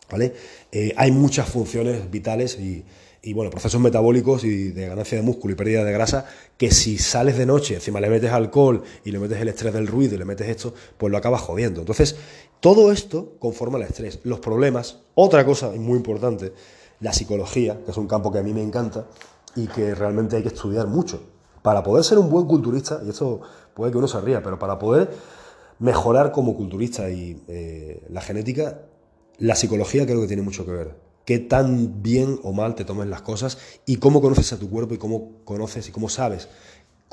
[0.09, 0.33] ¿vale?
[0.71, 2.85] Eh, hay muchas funciones vitales y,
[3.33, 6.25] bueno, procesos metabólicos y de ganancia de músculo y pérdida de grasa
[6.57, 9.87] que si sales de noche, encima le metes alcohol y le metes el estrés del
[9.87, 11.79] ruido y le metes esto, pues lo acabas jodiendo.
[11.81, 12.15] Entonces,
[12.59, 14.19] todo esto conforma el estrés.
[14.23, 16.53] Los problemas, otra cosa muy importante,
[16.99, 19.07] la psicología, que es un campo que a mí me encanta
[19.55, 21.21] y que realmente hay que estudiar mucho.
[21.61, 23.41] Para poder ser un buen culturista, y esto
[23.73, 25.09] puede que uno se ría, pero para poder
[25.79, 28.81] mejorar como culturista y eh, la genética,
[29.37, 30.95] la psicología creo que tiene mucho que ver.
[31.25, 34.93] Qué tan bien o mal te tomen las cosas y cómo conoces a tu cuerpo
[34.93, 36.49] y cómo conoces y cómo sabes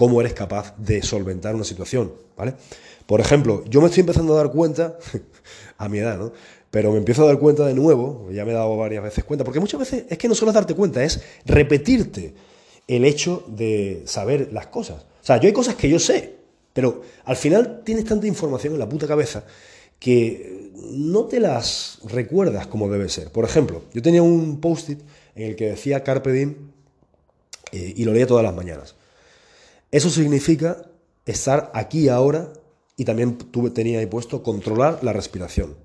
[0.00, 2.54] cómo eres capaz de solventar una situación, ¿vale?
[3.04, 4.96] Por ejemplo, yo me estoy empezando a dar cuenta,
[5.76, 6.32] a mi edad, ¿no?
[6.70, 9.44] Pero me empiezo a dar cuenta de nuevo, ya me he dado varias veces cuenta,
[9.44, 12.32] porque muchas veces es que no solo es darte cuenta, es repetirte
[12.88, 15.02] el hecho de saber las cosas.
[15.02, 16.34] O sea, yo hay cosas que yo sé,
[16.72, 19.44] pero al final tienes tanta información en la puta cabeza
[20.00, 23.30] que no te las recuerdas como debe ser.
[23.30, 25.00] Por ejemplo, yo tenía un post-it
[25.36, 26.56] en el que decía Carpe Diem
[27.70, 28.96] eh, y lo leía todas las mañanas.
[29.92, 30.90] Eso significa
[31.26, 32.52] estar aquí ahora
[32.96, 35.76] y también tuve, tenía ahí puesto controlar la respiración.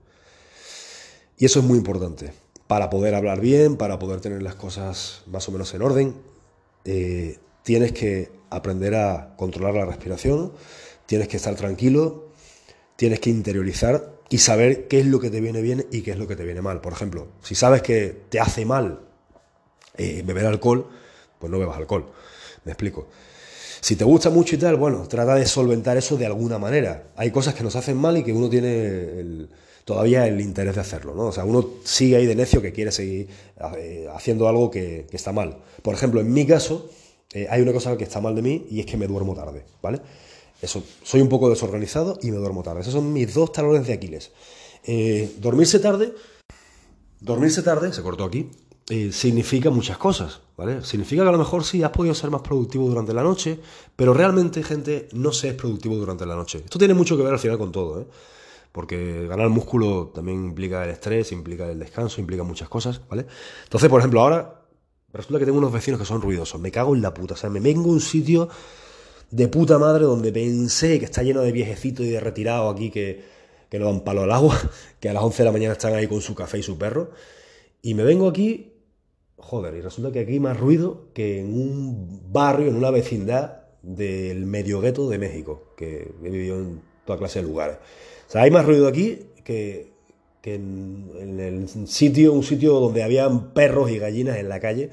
[1.38, 2.34] Y eso es muy importante
[2.68, 6.16] para poder hablar bien, para poder tener las cosas más o menos en orden.
[6.86, 10.54] Eh, tienes que aprender a controlar la respiración,
[11.06, 12.25] tienes que estar tranquilo,
[12.96, 16.18] tienes que interiorizar y saber qué es lo que te viene bien y qué es
[16.18, 16.82] lo que te viene mal.
[16.82, 19.02] Por ejemplo, si sabes que te hace mal
[19.98, 20.88] eh, beber alcohol,
[21.40, 22.12] pues no bebas alcohol.
[22.64, 23.08] Me explico.
[23.82, 27.12] Si te gusta mucho y tal, bueno, trata de solventar eso de alguna manera.
[27.16, 29.48] Hay cosas que nos hacen mal y que uno tiene
[29.84, 31.28] todavía el interés de hacerlo, ¿no?
[31.28, 33.28] O sea, uno sigue ahí de necio que quiere seguir
[33.78, 35.60] eh, haciendo algo que, está mal.
[35.84, 36.90] Por ejemplo, en mi caso,
[37.32, 39.64] eh, hay una cosa que está mal de mí y es que me duermo tarde,
[39.84, 40.02] ¿vale?
[40.68, 42.82] Soy un poco desorganizado y me duermo tarde.
[42.82, 44.32] Esos son mis dos talones de Aquiles.
[44.84, 46.14] Eh, dormirse tarde,
[47.20, 48.50] dormirse tarde, se cortó aquí,
[48.90, 50.84] eh, significa muchas cosas, ¿vale?
[50.84, 53.60] Significa que a lo mejor sí has podido ser más productivo durante la noche,
[53.96, 56.62] pero realmente, gente, no se es productivo durante la noche.
[56.64, 58.08] Esto tiene mucho que ver al final con todo, ¿eh?
[58.72, 63.26] Porque ganar músculo también implica el estrés, implica el descanso, implica muchas cosas, ¿vale?
[63.64, 64.66] Entonces, por ejemplo, ahora
[65.16, 66.60] Resulta que tengo unos vecinos que son ruidosos.
[66.60, 67.36] Me cago en la puta.
[67.36, 68.50] O sea, me vengo a un sitio
[69.36, 73.22] de puta madre donde pensé que está lleno de viejecitos y de retirados aquí que,
[73.70, 74.58] que no dan palo al agua,
[75.02, 77.12] que a las 11 de la mañana están ahí con su café y su perro.
[77.82, 78.72] Y me vengo aquí,
[79.36, 83.64] joder, y resulta que aquí hay más ruido que en un barrio, en una vecindad
[83.82, 87.78] del medio gueto de México, que he vivido en toda clase de lugares.
[88.30, 89.92] O sea, hay más ruido aquí que,
[90.42, 94.92] que en, el sitio, un sitio donde habían perros y gallinas en la calle,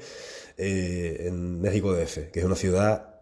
[0.57, 3.12] eh, en México DF, que es una ciudad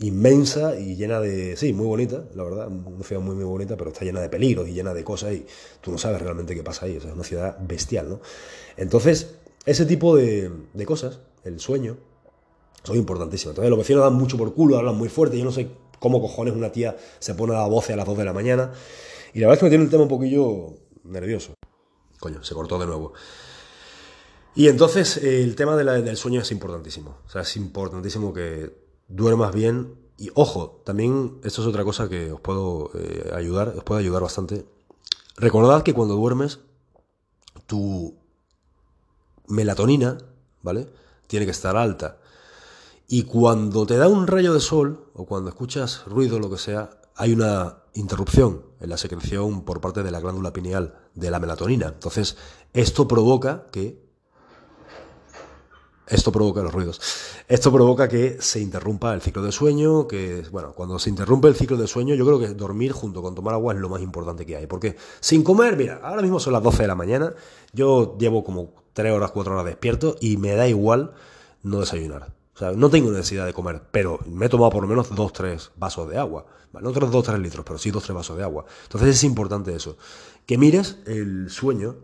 [0.00, 3.90] inmensa y llena de, sí, muy bonita, la verdad, una ciudad muy, muy bonita, pero
[3.90, 5.44] está llena de peligros y llena de cosas y
[5.80, 8.20] tú no sabes realmente qué pasa ahí, o sea, es una ciudad bestial, ¿no?
[8.76, 9.34] Entonces,
[9.66, 11.96] ese tipo de, de cosas, el sueño,
[12.84, 13.52] son importantísimos.
[13.52, 16.54] Entonces, los vecinos dan mucho por culo, hablan muy fuerte, yo no sé cómo cojones
[16.54, 18.72] una tía se pone a la voz a las 2 de la mañana,
[19.34, 21.54] y la verdad es que me tiene el tema un poquillo nervioso.
[22.20, 23.12] Coño, se cortó de nuevo.
[24.54, 27.18] Y entonces el tema del sueño es importantísimo.
[27.26, 29.94] O sea, es importantísimo que duermas bien.
[30.16, 34.22] Y ojo, también esto es otra cosa que os puedo eh, ayudar, os puede ayudar
[34.22, 34.66] bastante.
[35.36, 36.60] Recordad que cuando duermes,
[37.66, 38.16] tu
[39.46, 40.18] melatonina,
[40.62, 40.88] ¿vale?
[41.26, 42.18] Tiene que estar alta.
[43.06, 46.90] Y cuando te da un rayo de sol, o cuando escuchas ruido, lo que sea,
[47.14, 51.86] hay una interrupción en la secreción por parte de la glándula pineal de la melatonina.
[51.88, 52.36] Entonces,
[52.72, 54.07] esto provoca que
[56.08, 57.00] esto provoca los ruidos.
[57.46, 61.54] Esto provoca que se interrumpa el ciclo de sueño, que, bueno, cuando se interrumpe el
[61.54, 64.46] ciclo de sueño, yo creo que dormir junto con tomar agua es lo más importante
[64.46, 64.66] que hay.
[64.66, 67.34] Porque sin comer, mira, ahora mismo son las 12 de la mañana,
[67.72, 71.12] yo llevo como 3 horas, 4 horas despierto y me da igual
[71.62, 72.34] no desayunar.
[72.54, 75.70] O sea, no tengo necesidad de comer, pero me he tomado por lo menos 2-3
[75.76, 76.46] vasos de agua.
[76.72, 78.64] No otros 2-3 litros, pero sí 2-3 vasos de agua.
[78.82, 79.96] Entonces es importante eso.
[80.44, 81.96] Que mires el sueño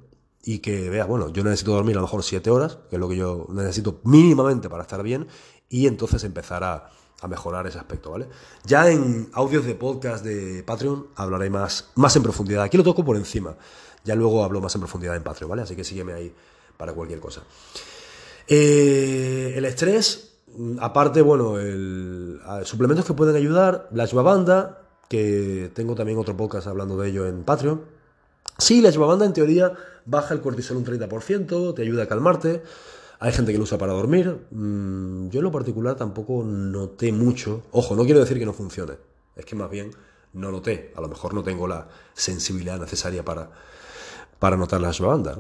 [0.45, 3.09] y que veas, bueno, yo necesito dormir a lo mejor 7 horas, que es lo
[3.09, 5.27] que yo necesito mínimamente para estar bien,
[5.69, 6.91] y entonces empezar a,
[7.27, 8.29] mejorar ese aspecto, ¿vale?
[8.67, 12.63] Ya en audios de podcast de Patreon hablaré más, más en profundidad.
[12.63, 13.57] Aquí lo toco por encima.
[14.05, 15.63] Ya luego hablo más en profundidad en Patreon, ¿vale?
[15.63, 16.35] Así que sígueme ahí
[16.77, 17.43] para cualquier cosa.
[18.47, 20.35] Eh, el estrés,
[20.81, 26.99] aparte, bueno, el, suplementos que pueden ayudar, la ashwagandha, que tengo también otro podcast hablando
[26.99, 27.94] de ello en Patreon.
[28.59, 29.73] Sí, la ashwagandha en teoría
[30.05, 32.63] baja el cortisol un 30%, te ayuda a calmarte.
[33.21, 34.47] Hay gente que lo usa para dormir.
[34.51, 37.63] Mm, yo en lo particular tampoco noté mucho.
[37.73, 38.95] Ojo, no quiero decir que no funcione.
[39.37, 39.91] Es que más bien
[40.35, 40.93] no noté.
[40.97, 43.51] A lo mejor no tengo la sensibilidad necesaria para,
[44.39, 45.39] para notar la ashwagandha.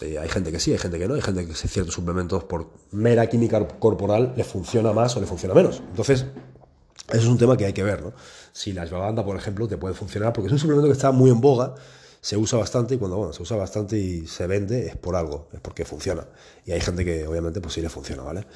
[0.00, 2.70] Eh, hay gente que sí, hay gente que no, hay gente que ciertos suplementos por
[2.92, 5.82] mera química corporal le funciona más o le funciona menos.
[5.90, 6.26] Entonces,
[7.08, 8.12] eso es un tema que hay que ver, ¿no?
[8.52, 11.30] Si la ashwagandha, por ejemplo, te puede funcionar, porque es un suplemento que está muy
[11.30, 11.74] en boga,
[12.20, 15.48] se usa bastante y cuando bueno, se usa bastante y se vende es por algo,
[15.52, 16.26] es porque funciona.
[16.64, 18.46] Y hay gente que obviamente pues sí le funciona, ¿vale?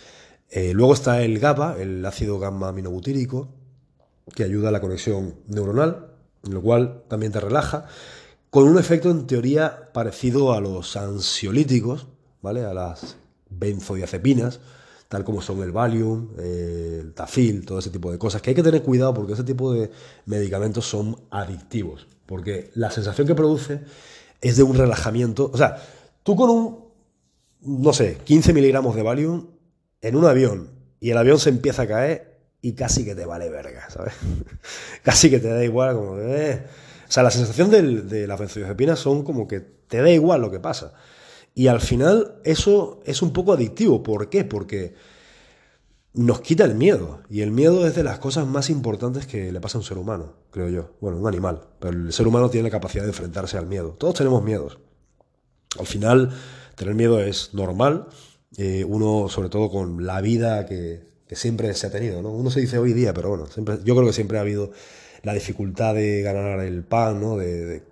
[0.50, 3.48] Eh, luego está el GABA, el ácido gamma aminobutírico,
[4.35, 7.87] que ayuda a la conexión neuronal, lo cual también te relaja
[8.50, 12.07] con un efecto en teoría parecido a los ansiolíticos,
[12.40, 12.64] ¿vale?
[12.64, 13.16] A las
[13.50, 14.61] benzodiazepinas,
[15.09, 18.62] tal como son el Valium, el Tafil, todo ese tipo de cosas, que hay que
[18.62, 19.90] tener cuidado porque ese tipo de
[20.27, 23.81] medicamentos son adictivos, porque la sensación que produce
[24.41, 25.77] es de un relajamiento, o sea,
[26.23, 26.85] tú con un,
[27.63, 29.49] no sé, 15 miligramos de Valium
[30.01, 33.51] en un avión y el avión se empieza a caer y casi que te vale
[33.51, 34.15] verga, ¿sabes?
[35.03, 36.65] casi que te da igual, como Eh,
[37.07, 40.61] o sea, la sensación de las benzodiazepinas son como que te da igual lo que
[40.61, 40.95] pasa.
[41.55, 44.03] Y al final eso es un poco adictivo.
[44.03, 44.45] ¿Por qué?
[44.45, 44.95] Porque
[46.14, 47.20] nos quita el miedo.
[47.29, 49.98] Y el miedo es de las cosas más importantes que le pasa a un ser
[49.98, 50.90] humano, creo yo.
[51.00, 51.61] Bueno, un animal.
[51.81, 53.90] Pero el ser humano tiene la capacidad de enfrentarse al miedo.
[53.98, 54.79] Todos tenemos miedos.
[55.79, 56.31] Al final,
[56.77, 58.07] tener miedo es normal.
[58.57, 62.22] Eh, uno, sobre todo con la vida que, siempre se ha tenido.
[62.22, 62.31] ¿no?
[62.31, 64.70] Uno se dice hoy día, pero bueno, siempre, yo creo que siempre ha habido
[65.24, 67.37] la dificultad de ganar el pan, ¿no?
[67.37, 67.83] de,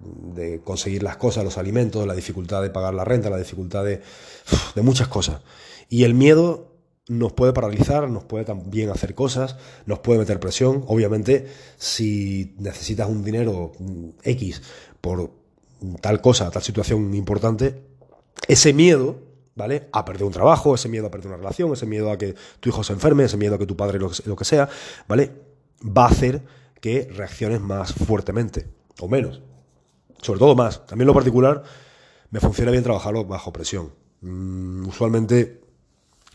[0.62, 4.00] conseguir las cosas, los alimentos, la dificultad de pagar la renta, la dificultad de,
[4.76, 5.40] de muchas cosas.
[5.88, 6.71] Y el miedo
[7.08, 10.84] nos puede paralizar, nos puede también hacer cosas, nos puede meter presión.
[10.86, 14.62] Obviamente, si necesitas un dinero mm, X
[15.00, 15.32] por
[16.00, 17.82] tal cosa, tal situación importante,
[18.46, 19.18] ese miedo,
[19.54, 19.88] ¿vale?
[19.92, 22.68] A perder un trabajo, ese miedo a perder una relación, ese miedo a que tu
[22.68, 24.68] hijo se enferme, ese miedo a que tu padre lo, que sea,
[25.08, 25.32] ¿vale?
[25.84, 26.42] Va a hacer
[26.80, 28.68] que reacciones más fuertemente
[29.00, 29.42] o menos.
[30.20, 30.86] Sobre todo más.
[30.86, 31.64] También lo particular
[32.30, 33.92] me funciona bien trabajarlo bajo presión.
[34.20, 35.61] Mm, usualmente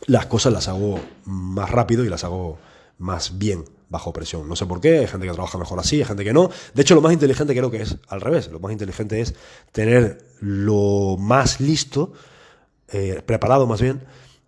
[0.06, 2.58] las cosas las hago más rápido y las hago
[2.98, 4.48] más bien bajo presión.
[4.48, 6.50] No sé por qué, hay gente que trabaja mejor así, hay gente que no.
[6.74, 8.50] De hecho, lo más inteligente creo que es al revés.
[8.50, 9.34] Lo más inteligente es
[9.72, 12.14] tener lo más listo,
[12.90, 14.06] eh, preparado más bien,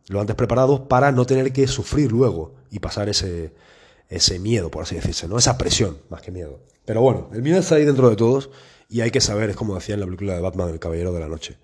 [0.07, 3.53] lo antes preparado para no tener que sufrir luego y pasar ese,
[4.09, 5.37] ese miedo, por así decirse, ¿no?
[5.37, 6.59] Esa presión, más que miedo.
[6.85, 8.49] Pero bueno, el miedo está ahí dentro de todos
[8.89, 11.19] y hay que saber, es como decía en la película de Batman, El Caballero de
[11.19, 11.57] la Noche,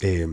[0.00, 0.26] eh,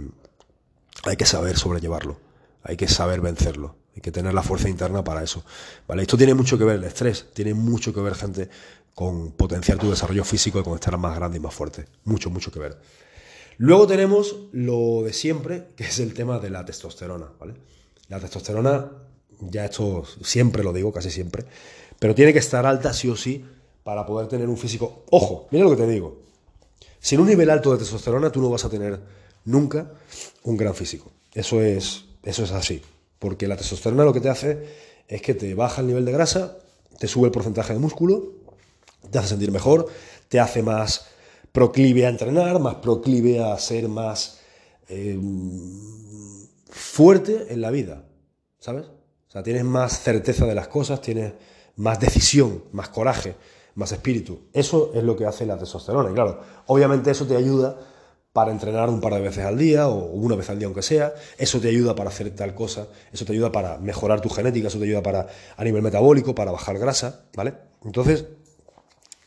[1.03, 2.17] hay que saber sobrellevarlo,
[2.65, 5.43] hay que saber vencerlo, hay que tener la fuerza interna para eso.
[5.87, 6.01] ¿vale?
[6.01, 8.49] Esto tiene mucho que ver, el estrés, tiene mucho que ver, gente,
[8.93, 11.85] con potenciar tu desarrollo físico y con estar más grande y más fuerte.
[12.03, 12.77] Mucho, mucho que ver.
[13.57, 17.53] Luego tenemos lo de siempre, que es el tema de la testosterona, ¿vale?
[18.09, 18.91] La testosterona
[19.39, 21.45] ya esto siempre lo digo, casi siempre,
[21.99, 23.45] pero tiene que estar alta sí o sí
[23.83, 25.03] para poder tener un físico.
[25.11, 26.17] Ojo, mira lo que te digo.
[26.99, 28.99] Sin un nivel alto de testosterona tú no vas a tener
[29.45, 29.91] nunca
[30.43, 31.11] un gran físico.
[31.33, 32.81] Eso es, eso es así.
[33.19, 34.67] Porque la testosterona lo que te hace
[35.07, 36.57] es que te baja el nivel de grasa,
[36.99, 38.33] te sube el porcentaje de músculo,
[39.09, 39.87] te hace sentir mejor,
[40.27, 41.07] te hace más
[41.51, 44.39] proclive a entrenar, más proclive a ser más
[44.89, 45.17] eh,
[46.69, 48.03] fuerte en la vida.
[48.59, 48.85] ¿Sabes?
[49.35, 51.33] sea, tienes más certeza de las cosas, tienes
[51.75, 53.35] más decisión, más coraje,
[53.75, 54.39] más espíritu.
[54.53, 56.09] Eso es lo que hace la testosterona.
[56.09, 57.77] Y claro, obviamente eso te ayuda
[58.35, 61.13] para entrenar un par de veces al día o una vez al día aunque sea,
[61.37, 64.77] eso te ayuda para hacer tal cosa, eso te ayuda para mejorar tu genética, eso
[64.77, 67.53] te ayuda para a nivel metabólico, para bajar grasa, ¿vale?
[67.85, 68.25] Entonces,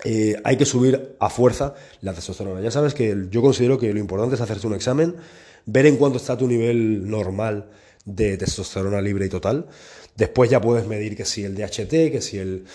[0.04, 2.60] eh, hay que subir a fuerza la testosterona.
[2.60, 5.16] Ya sabes que yo considero que lo importante es hacerse un examen,
[5.64, 7.70] ver en cuánto está tu nivel normal
[8.04, 9.68] de testosterona libre y total.
[10.18, 12.66] Después ya puedes medir que si el DHT, que si el,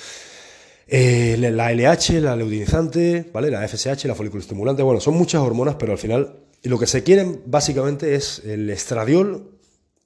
[0.87, 3.49] eh, la LH, la leutinizante, ¿vale?
[3.49, 4.83] La FSH, la folículo estimulante.
[4.83, 9.51] Bueno, son muchas hormonas, pero al final lo que se quieren básicamente es el estradiol,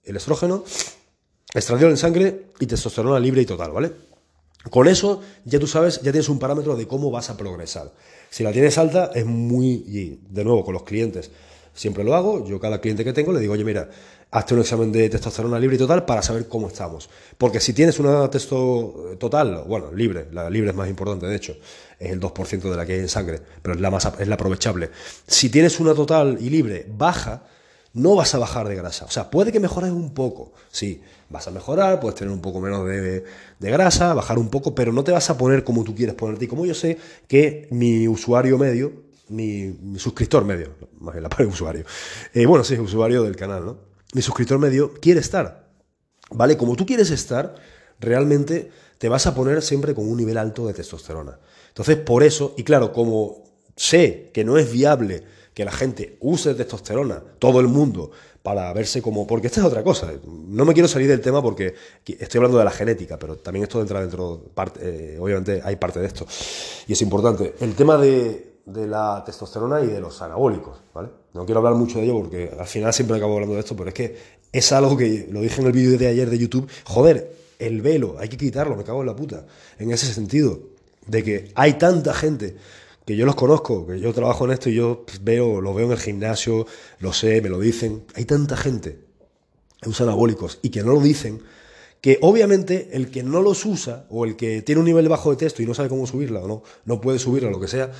[0.03, 0.63] el estrógeno,
[1.53, 3.91] estradiol en sangre y testosterona libre y total, ¿vale?
[4.69, 7.93] Con eso ya tú sabes, ya tienes un parámetro de cómo vas a progresar.
[8.29, 11.31] Si la tienes alta es muy, de nuevo con los clientes,
[11.77, 13.89] siempre lo hago, yo cada cliente que tengo le digo, oye mira,
[14.31, 17.09] hazte un examen de testosterona libre y total para saber cómo estamos.
[17.37, 21.55] Porque si tienes una testo total, bueno, libre, la libre es más importante de hecho,
[21.99, 24.35] es el 2% de la que hay en sangre, pero es la más es la
[24.35, 24.89] aprovechable.
[25.27, 27.43] Si tienes una total y libre baja,
[27.93, 29.05] no vas a bajar de grasa.
[29.05, 32.59] O sea, puede que mejores un poco, sí, vas a mejorar, puedes tener un poco
[32.59, 33.23] menos de,
[33.59, 36.45] grasa, bajar un poco, pero no te vas a poner como tú quieres ponerte.
[36.45, 41.53] Y como yo sé que mi usuario medio, mi, suscriptor medio, más bien la palabra
[41.53, 41.85] usuario,
[42.33, 43.77] eh, bueno, sí, usuario del canal, ¿no?
[44.13, 45.67] Mi suscriptor medio quiere estar,
[46.31, 46.57] ¿vale?
[46.57, 47.55] Como tú quieres estar,
[47.99, 51.39] realmente te vas a poner siempre con un nivel alto de testosterona.
[51.69, 53.43] Entonces, por eso, y claro, como
[53.75, 58.11] sé que no es viable que la gente use testosterona, todo el mundo,
[58.47, 59.27] para verse como...
[59.27, 60.13] Porque esta es otra cosa.
[60.25, 61.73] No me quiero salir del tema porque
[62.05, 65.99] estoy hablando de la genética, pero también esto entra dentro, parte, eh, obviamente hay parte
[65.99, 66.25] de esto.
[66.87, 67.55] Y es importante.
[67.59, 71.09] El tema de, de, la testosterona y de los anabólicos, ¿vale?
[71.33, 73.89] No quiero hablar mucho de ello porque al final siempre acabo hablando de esto, pero
[73.89, 74.17] es que
[74.51, 76.69] es algo que lo dije en el vídeo de ayer de YouTube.
[76.85, 79.45] Joder, el velo, hay que quitarlo, me cago en la puta.
[79.79, 80.59] En ese sentido,
[81.07, 82.55] de que hay tanta gente
[83.05, 85.85] que yo los conozco, que yo trabajo en esto y yo pues, veo, lo veo
[85.85, 86.67] en el gimnasio,
[86.99, 88.03] lo sé, me lo dicen.
[88.15, 88.99] Hay tanta gente
[89.81, 91.41] que usa anabólicos y que no lo dicen,
[92.01, 95.37] que obviamente el que no los usa o el que tiene un nivel bajo de
[95.37, 97.91] texto y no sabe cómo subirla o no, no puede subirla lo que sea,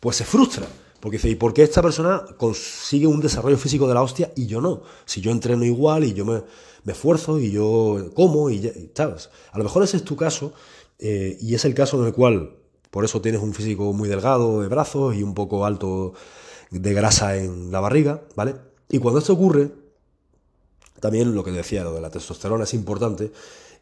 [0.00, 0.66] pues se frustra.
[1.00, 4.46] Porque dice, ¿y por qué esta persona consigue un desarrollo físico de la hostia y
[4.46, 4.82] yo no?
[5.04, 6.42] Si yo entreno igual y yo me,
[6.86, 8.72] esfuerzo y yo como y, ya.
[9.52, 10.54] A lo mejor ese es tu caso
[10.98, 12.56] eh, y es el caso en el cual
[12.90, 16.14] por eso tienes un físico muy delgado de brazos y un poco alto
[16.70, 18.54] de grasa en la barriga, ¿vale?
[18.88, 19.72] Y cuando esto ocurre,
[21.00, 23.32] también lo que decía, lo de la testosterona es importante.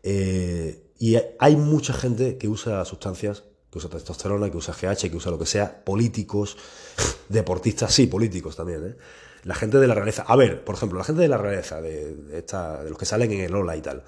[0.03, 5.17] Eh, y hay mucha gente que usa sustancias, que usa testosterona, que usa GH, que
[5.17, 6.59] usa lo que sea, políticos,
[7.31, 8.97] deportistas, sí, políticos también, ¿eh?
[9.45, 10.23] La gente de la realeza.
[10.29, 13.33] A ver, por ejemplo, la gente de la realeza, de, esta, de los que salen
[13.33, 14.05] en el Ola y tal.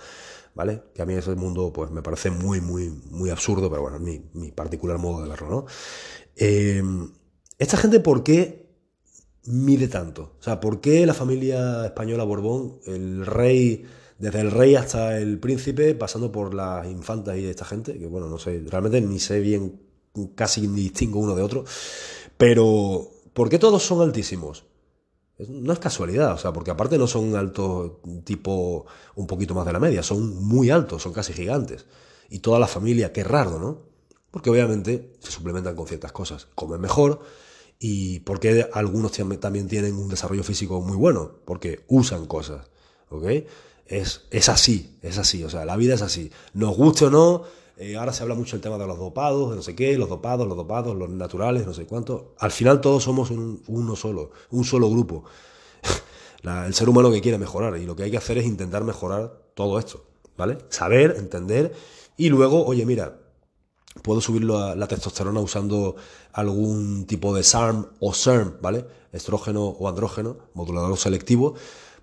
[0.54, 0.82] ¿vale?
[0.94, 4.20] Que a mí ese mundo pues me parece muy, muy, muy absurdo, pero bueno, es
[4.32, 5.66] mi, particular modo de verlo, ¿no?
[6.36, 7.10] Em,
[7.58, 8.68] ¿Esta gente por qué
[9.46, 10.36] mide tanto?
[10.38, 13.84] O sea, ¿por qué la familia española Borbón, el rey,
[14.18, 18.28] desde el rey hasta el príncipe, pasando por las infantas y esta gente, que bueno,
[18.28, 19.80] no sé, realmente ni sé bien,
[20.34, 21.64] casi ni distingo uno de otro,
[22.36, 24.64] pero ¿por qué todos son altísimos?
[25.48, 29.72] No es casualidad, o sea, porque aparte no son altos tipo un poquito más de
[29.72, 31.86] la media, son muy altos, son casi gigantes.
[32.30, 33.82] Y toda la familia, qué raro, ¿no?
[34.30, 37.20] Porque obviamente se suplementan con ciertas cosas, comen mejor
[37.78, 42.70] y porque algunos también tienen un desarrollo físico muy bueno, porque usan cosas,
[43.10, 43.26] ¿ok?
[43.86, 46.30] Es, es así, es así, o sea, la vida es así.
[46.54, 47.44] Nos guste o no,
[47.76, 50.08] eh, ahora se habla mucho del tema de los dopados, de no sé qué, los
[50.08, 52.34] dopados, los dopados, los naturales, no sé cuánto.
[52.38, 55.24] Al final todos somos uno solo, un solo grupo.
[56.42, 59.42] el ser humano que quiere mejorar y lo que hay que hacer es intentar mejorar
[59.54, 60.04] todo esto,
[60.36, 60.58] ¿vale?
[60.68, 61.74] Saber, entender
[62.16, 63.18] y luego, oye, mira,
[64.02, 65.96] puedo subirlo a la testosterona usando
[66.32, 68.86] algún tipo de SARM o SERM, ¿vale?
[69.12, 71.54] Estrógeno o andrógeno, modulador selectivo.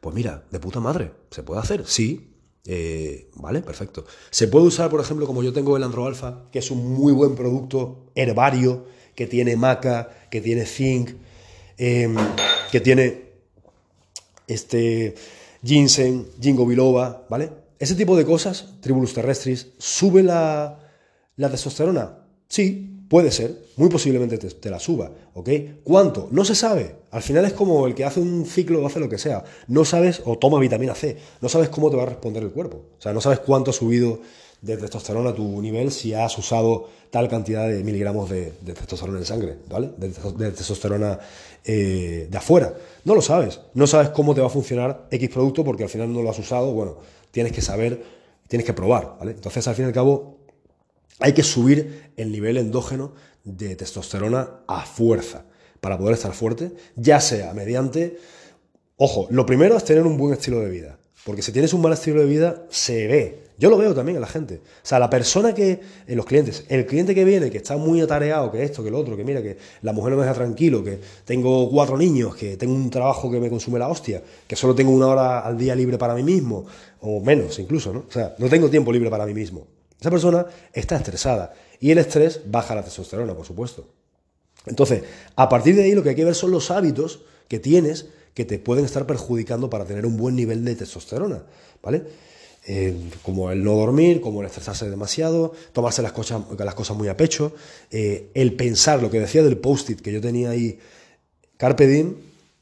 [0.01, 1.85] Pues mira, de puta madre, ¿se puede hacer?
[1.85, 2.33] Sí,
[2.65, 4.05] eh, vale, perfecto.
[4.31, 7.35] Se puede usar, por ejemplo, como yo tengo el Androalfa, que es un muy buen
[7.35, 8.85] producto herbario,
[9.15, 11.11] que tiene maca, que tiene zinc,
[11.77, 12.15] em,
[12.71, 13.31] que tiene
[14.47, 15.13] este
[15.63, 17.51] ginseng, ginkgo biloba, ¿vale?
[17.77, 20.79] Ese tipo de cosas, Tribulus terrestris, ¿sube la,
[21.35, 22.25] la testosterona?
[22.47, 25.49] Sí, Puede ser, muy posiblemente te, la suba, ¿ok?
[25.83, 26.29] ¿Cuánto?
[26.31, 26.95] No se sabe.
[27.11, 29.43] Al final es como el que hace un ciclo o hace lo que sea.
[29.67, 32.85] No sabes, o toma vitamina C, no sabes cómo te va a responder el cuerpo.
[32.97, 34.21] O sea, no sabes cuánto ha subido
[34.61, 39.25] de testosterona a tu nivel si has usado tal cantidad de miligramos de, testosterona en
[39.25, 39.89] sangre, ¿vale?
[39.97, 41.19] De, testosterona
[41.65, 42.73] eh, de afuera.
[43.03, 43.59] No lo sabes.
[43.73, 46.39] No sabes cómo te va a funcionar X producto porque al final no lo has
[46.39, 46.71] usado.
[46.71, 46.95] Bueno,
[47.31, 48.05] tienes que saber,
[48.47, 49.31] tienes que probar, ¿vale?
[49.31, 50.37] Entonces, al fin y al cabo,
[51.19, 55.45] hay que subir el nivel endógeno de testosterona a fuerza
[55.79, 58.17] para poder estar fuerte, ya sea mediante...
[58.97, 61.93] Ojo, lo primero es tener un buen estilo de vida, porque si tienes un mal
[61.93, 63.41] estilo de vida, se ve.
[63.57, 64.55] Yo lo veo también en la gente.
[64.55, 68.01] O sea, la persona que, en los clientes, el cliente que viene, que está muy
[68.01, 70.83] atareado, que esto, que lo otro, que mira, que la mujer no me deja tranquilo,
[70.83, 74.73] que tengo cuatro niños, que tengo un trabajo que me consume la hostia, que solo
[74.73, 76.65] tengo una hora al día libre para mí mismo,
[77.01, 78.05] o menos incluso, ¿no?
[78.07, 79.67] O sea, no tengo tiempo libre para mí mismo.
[80.01, 81.53] Esa persona está estresada.
[81.79, 83.87] Y el estrés baja la testosterona, por supuesto.
[84.65, 85.03] Entonces,
[85.35, 88.43] a partir de ahí lo que hay que ver son los hábitos que tienes que
[88.43, 91.43] te pueden estar perjudicando para tener un buen nivel de testosterona,
[91.83, 92.03] ¿vale?
[92.65, 97.07] Eh, como el no dormir, como el estresarse demasiado, tomarse las cosas, las cosas muy
[97.07, 97.53] a pecho,
[97.89, 100.79] eh, el pensar, lo que decía del post-it que yo tenía ahí,
[101.57, 102.15] carpe diem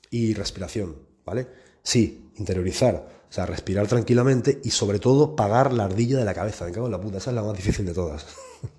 [0.10, 1.48] y respiración, ¿vale?
[1.84, 6.66] Sí, interiorizar, o sea, respirar tranquilamente y sobre todo pagar la ardilla de la cabeza,
[6.66, 8.26] me cago en la puta, esa es la más difícil de todas.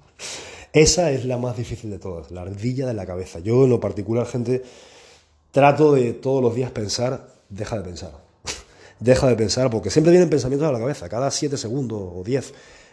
[0.73, 3.39] esa es la más difícil de todas, la ardilla de la cabeza.
[3.39, 4.63] Yo en lo particular, gente,
[5.53, 8.13] trato de todos los días pensar, deja de pensar
[9.01, 12.53] deja de pensar, porque siempre vienen pensamientos a la cabeza, cada 7 segundos o 10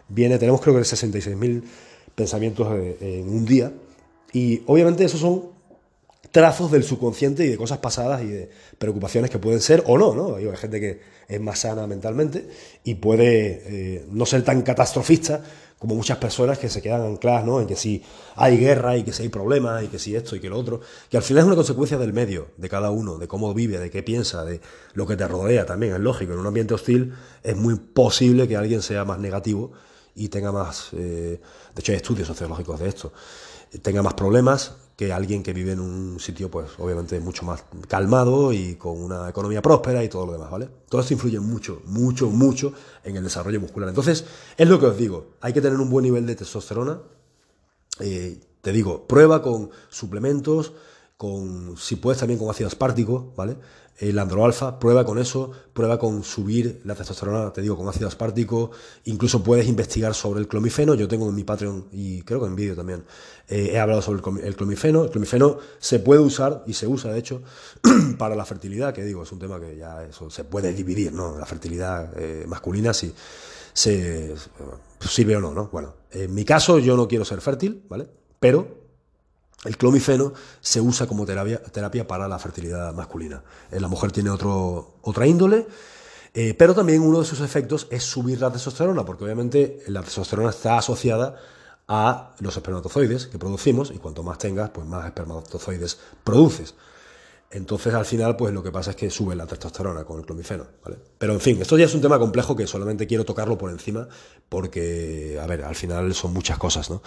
[0.09, 1.63] viene, tenemos creo que 66.000
[2.15, 2.67] pensamientos
[3.01, 3.71] en un día,
[4.31, 5.56] y obviamente esos son
[6.37, 10.13] trazos del subconsciente y de cosas pasadas y de preocupaciones que pueden ser o no,
[10.13, 10.35] ¿no?
[10.35, 12.47] Hay gente que es más sana mentalmente
[12.83, 15.41] y puede eh, no ser tan catastrofista
[15.79, 17.59] como muchas personas que se quedan ancladas ¿no?
[17.59, 18.03] en que si
[18.35, 20.79] hay guerra y que si hay problemas y que si esto y que lo otro,
[21.09, 23.89] que al final es una consecuencia del medio, de cada uno, de cómo vive, de
[23.89, 24.61] qué piensa, de
[24.93, 28.57] lo que te rodea también, es lógico, en un ambiente hostil es muy posible que
[28.57, 29.71] alguien sea más negativo
[30.13, 31.41] y tenga más, eh,
[31.73, 33.11] de hecho hay estudios sociológicos de esto,
[33.81, 38.51] tenga más problemas que alguien que vive en un sitio, pues obviamente mucho más calmado
[38.51, 40.67] y con una economía próspera y todo lo demás, ¿vale?
[40.89, 42.73] Todo esto influye mucho, mucho, mucho
[43.03, 43.87] en el desarrollo muscular.
[43.87, 44.25] Entonces,
[44.57, 46.99] es lo que os digo, hay que tener un buen nivel de testosterona.
[47.99, 50.73] Eh, te digo, prueba con suplementos,
[51.17, 53.57] con, si puedes también con ácido aspartico, ¿vale?
[53.97, 58.69] El androalfa, prueba con eso, prueba con subir la testosterona, te digo, con ácido aspartico,
[59.05, 62.55] incluso puedes investigar sobre el clomifeno, yo tengo en mi Patreon y creo que en
[62.55, 63.03] vídeo también
[63.47, 67.17] eh, he hablado sobre el clomifeno, el clomifeno se puede usar y se usa de
[67.17, 67.41] hecho
[68.19, 71.35] para la fertilidad, que digo, es un tema que ya eso se puede dividir, ¿no?
[71.35, 73.11] La fertilidad eh, masculina si
[73.73, 74.35] se
[74.99, 75.69] sirve o no, ¿no?
[75.71, 78.07] Bueno, en mi caso yo no quiero ser fértil, ¿vale?
[78.39, 78.86] Pero
[79.65, 83.43] el clomifeno se usa como terapia, para la fertilidad masculina.
[83.71, 85.67] Eh, la mujer tiene otro, otra índole,
[86.33, 90.51] eh, pero también uno de sus efectos es subir la testosterona, porque obviamente la testosterona
[90.51, 91.35] está asociada
[91.87, 96.75] a los espermatozoides que producimos y cuanto más tengas, pues más espermatozoides produces.
[97.49, 100.67] Entonces, al final, pues lo que pasa es que sube la testosterona con el clomifeno,
[100.83, 100.97] ¿vale?
[101.17, 104.09] Pero, en fin, esto ya es un tema complejo que solamente quiero tocarlo por encima
[104.49, 107.01] porque, a ver, al final son muchas cosas, ¿no?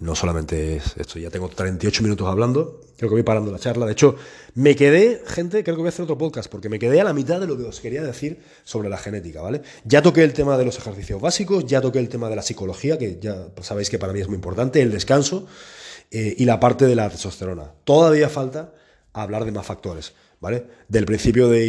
[0.00, 1.18] No solamente es esto.
[1.18, 3.84] Ya tengo 38 minutos hablando, creo que voy parando la charla.
[3.84, 4.16] De hecho,
[4.54, 7.12] me quedé, gente, creo que voy a hacer otro podcast porque me quedé a la
[7.12, 9.60] mitad de lo que os quería decir sobre la genética, ¿vale?
[9.84, 12.96] Ya toqué el tema de los ejercicios básicos, ya toqué el tema de la psicología,
[12.96, 15.46] que ya sabéis que para mí es muy importante, el descanso
[16.10, 17.72] eh, y la parte de la testosterona.
[17.84, 18.72] Todavía falta
[19.12, 20.66] hablar de más factores, ¿vale?
[20.88, 21.66] Del principio de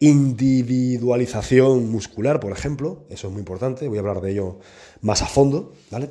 [0.00, 4.58] individualización muscular, por ejemplo, eso es muy importante, voy a hablar de ello
[5.02, 6.10] más a fondo, ¿vale?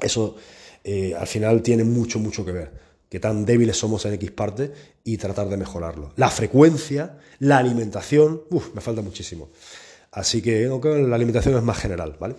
[0.00, 0.36] Eso
[0.82, 2.72] eh, al final tiene mucho, mucho que ver,
[3.08, 4.72] que tan débiles somos en X parte
[5.04, 6.12] y tratar de mejorarlo.
[6.16, 9.50] La frecuencia, la alimentación, uff, me falta muchísimo.
[10.10, 12.36] Así que la alimentación es más general, ¿vale?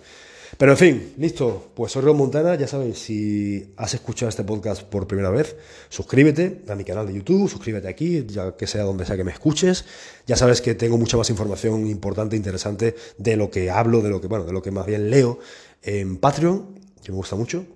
[0.58, 1.70] Pero en fin, listo.
[1.74, 2.54] Pues soy Ron Montana.
[2.54, 5.56] Ya sabes, si has escuchado este podcast por primera vez,
[5.88, 9.32] suscríbete a mi canal de YouTube, suscríbete aquí, ya que sea donde sea que me
[9.32, 9.84] escuches.
[10.26, 14.20] Ya sabes que tengo mucha más información importante, interesante de lo que hablo, de lo
[14.20, 15.38] que, bueno, de lo que más bien leo
[15.82, 17.66] en Patreon, que me gusta mucho.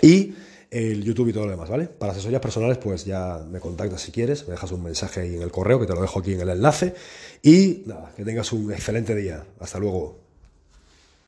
[0.00, 0.34] Y
[0.70, 1.86] el YouTube y todo lo demás, ¿vale?
[1.86, 5.42] Para asesorías personales, pues ya me contactas si quieres, me dejas un mensaje ahí en
[5.42, 6.94] el correo, que te lo dejo aquí en el enlace.
[7.42, 9.44] Y nada, que tengas un excelente día.
[9.60, 10.27] Hasta luego.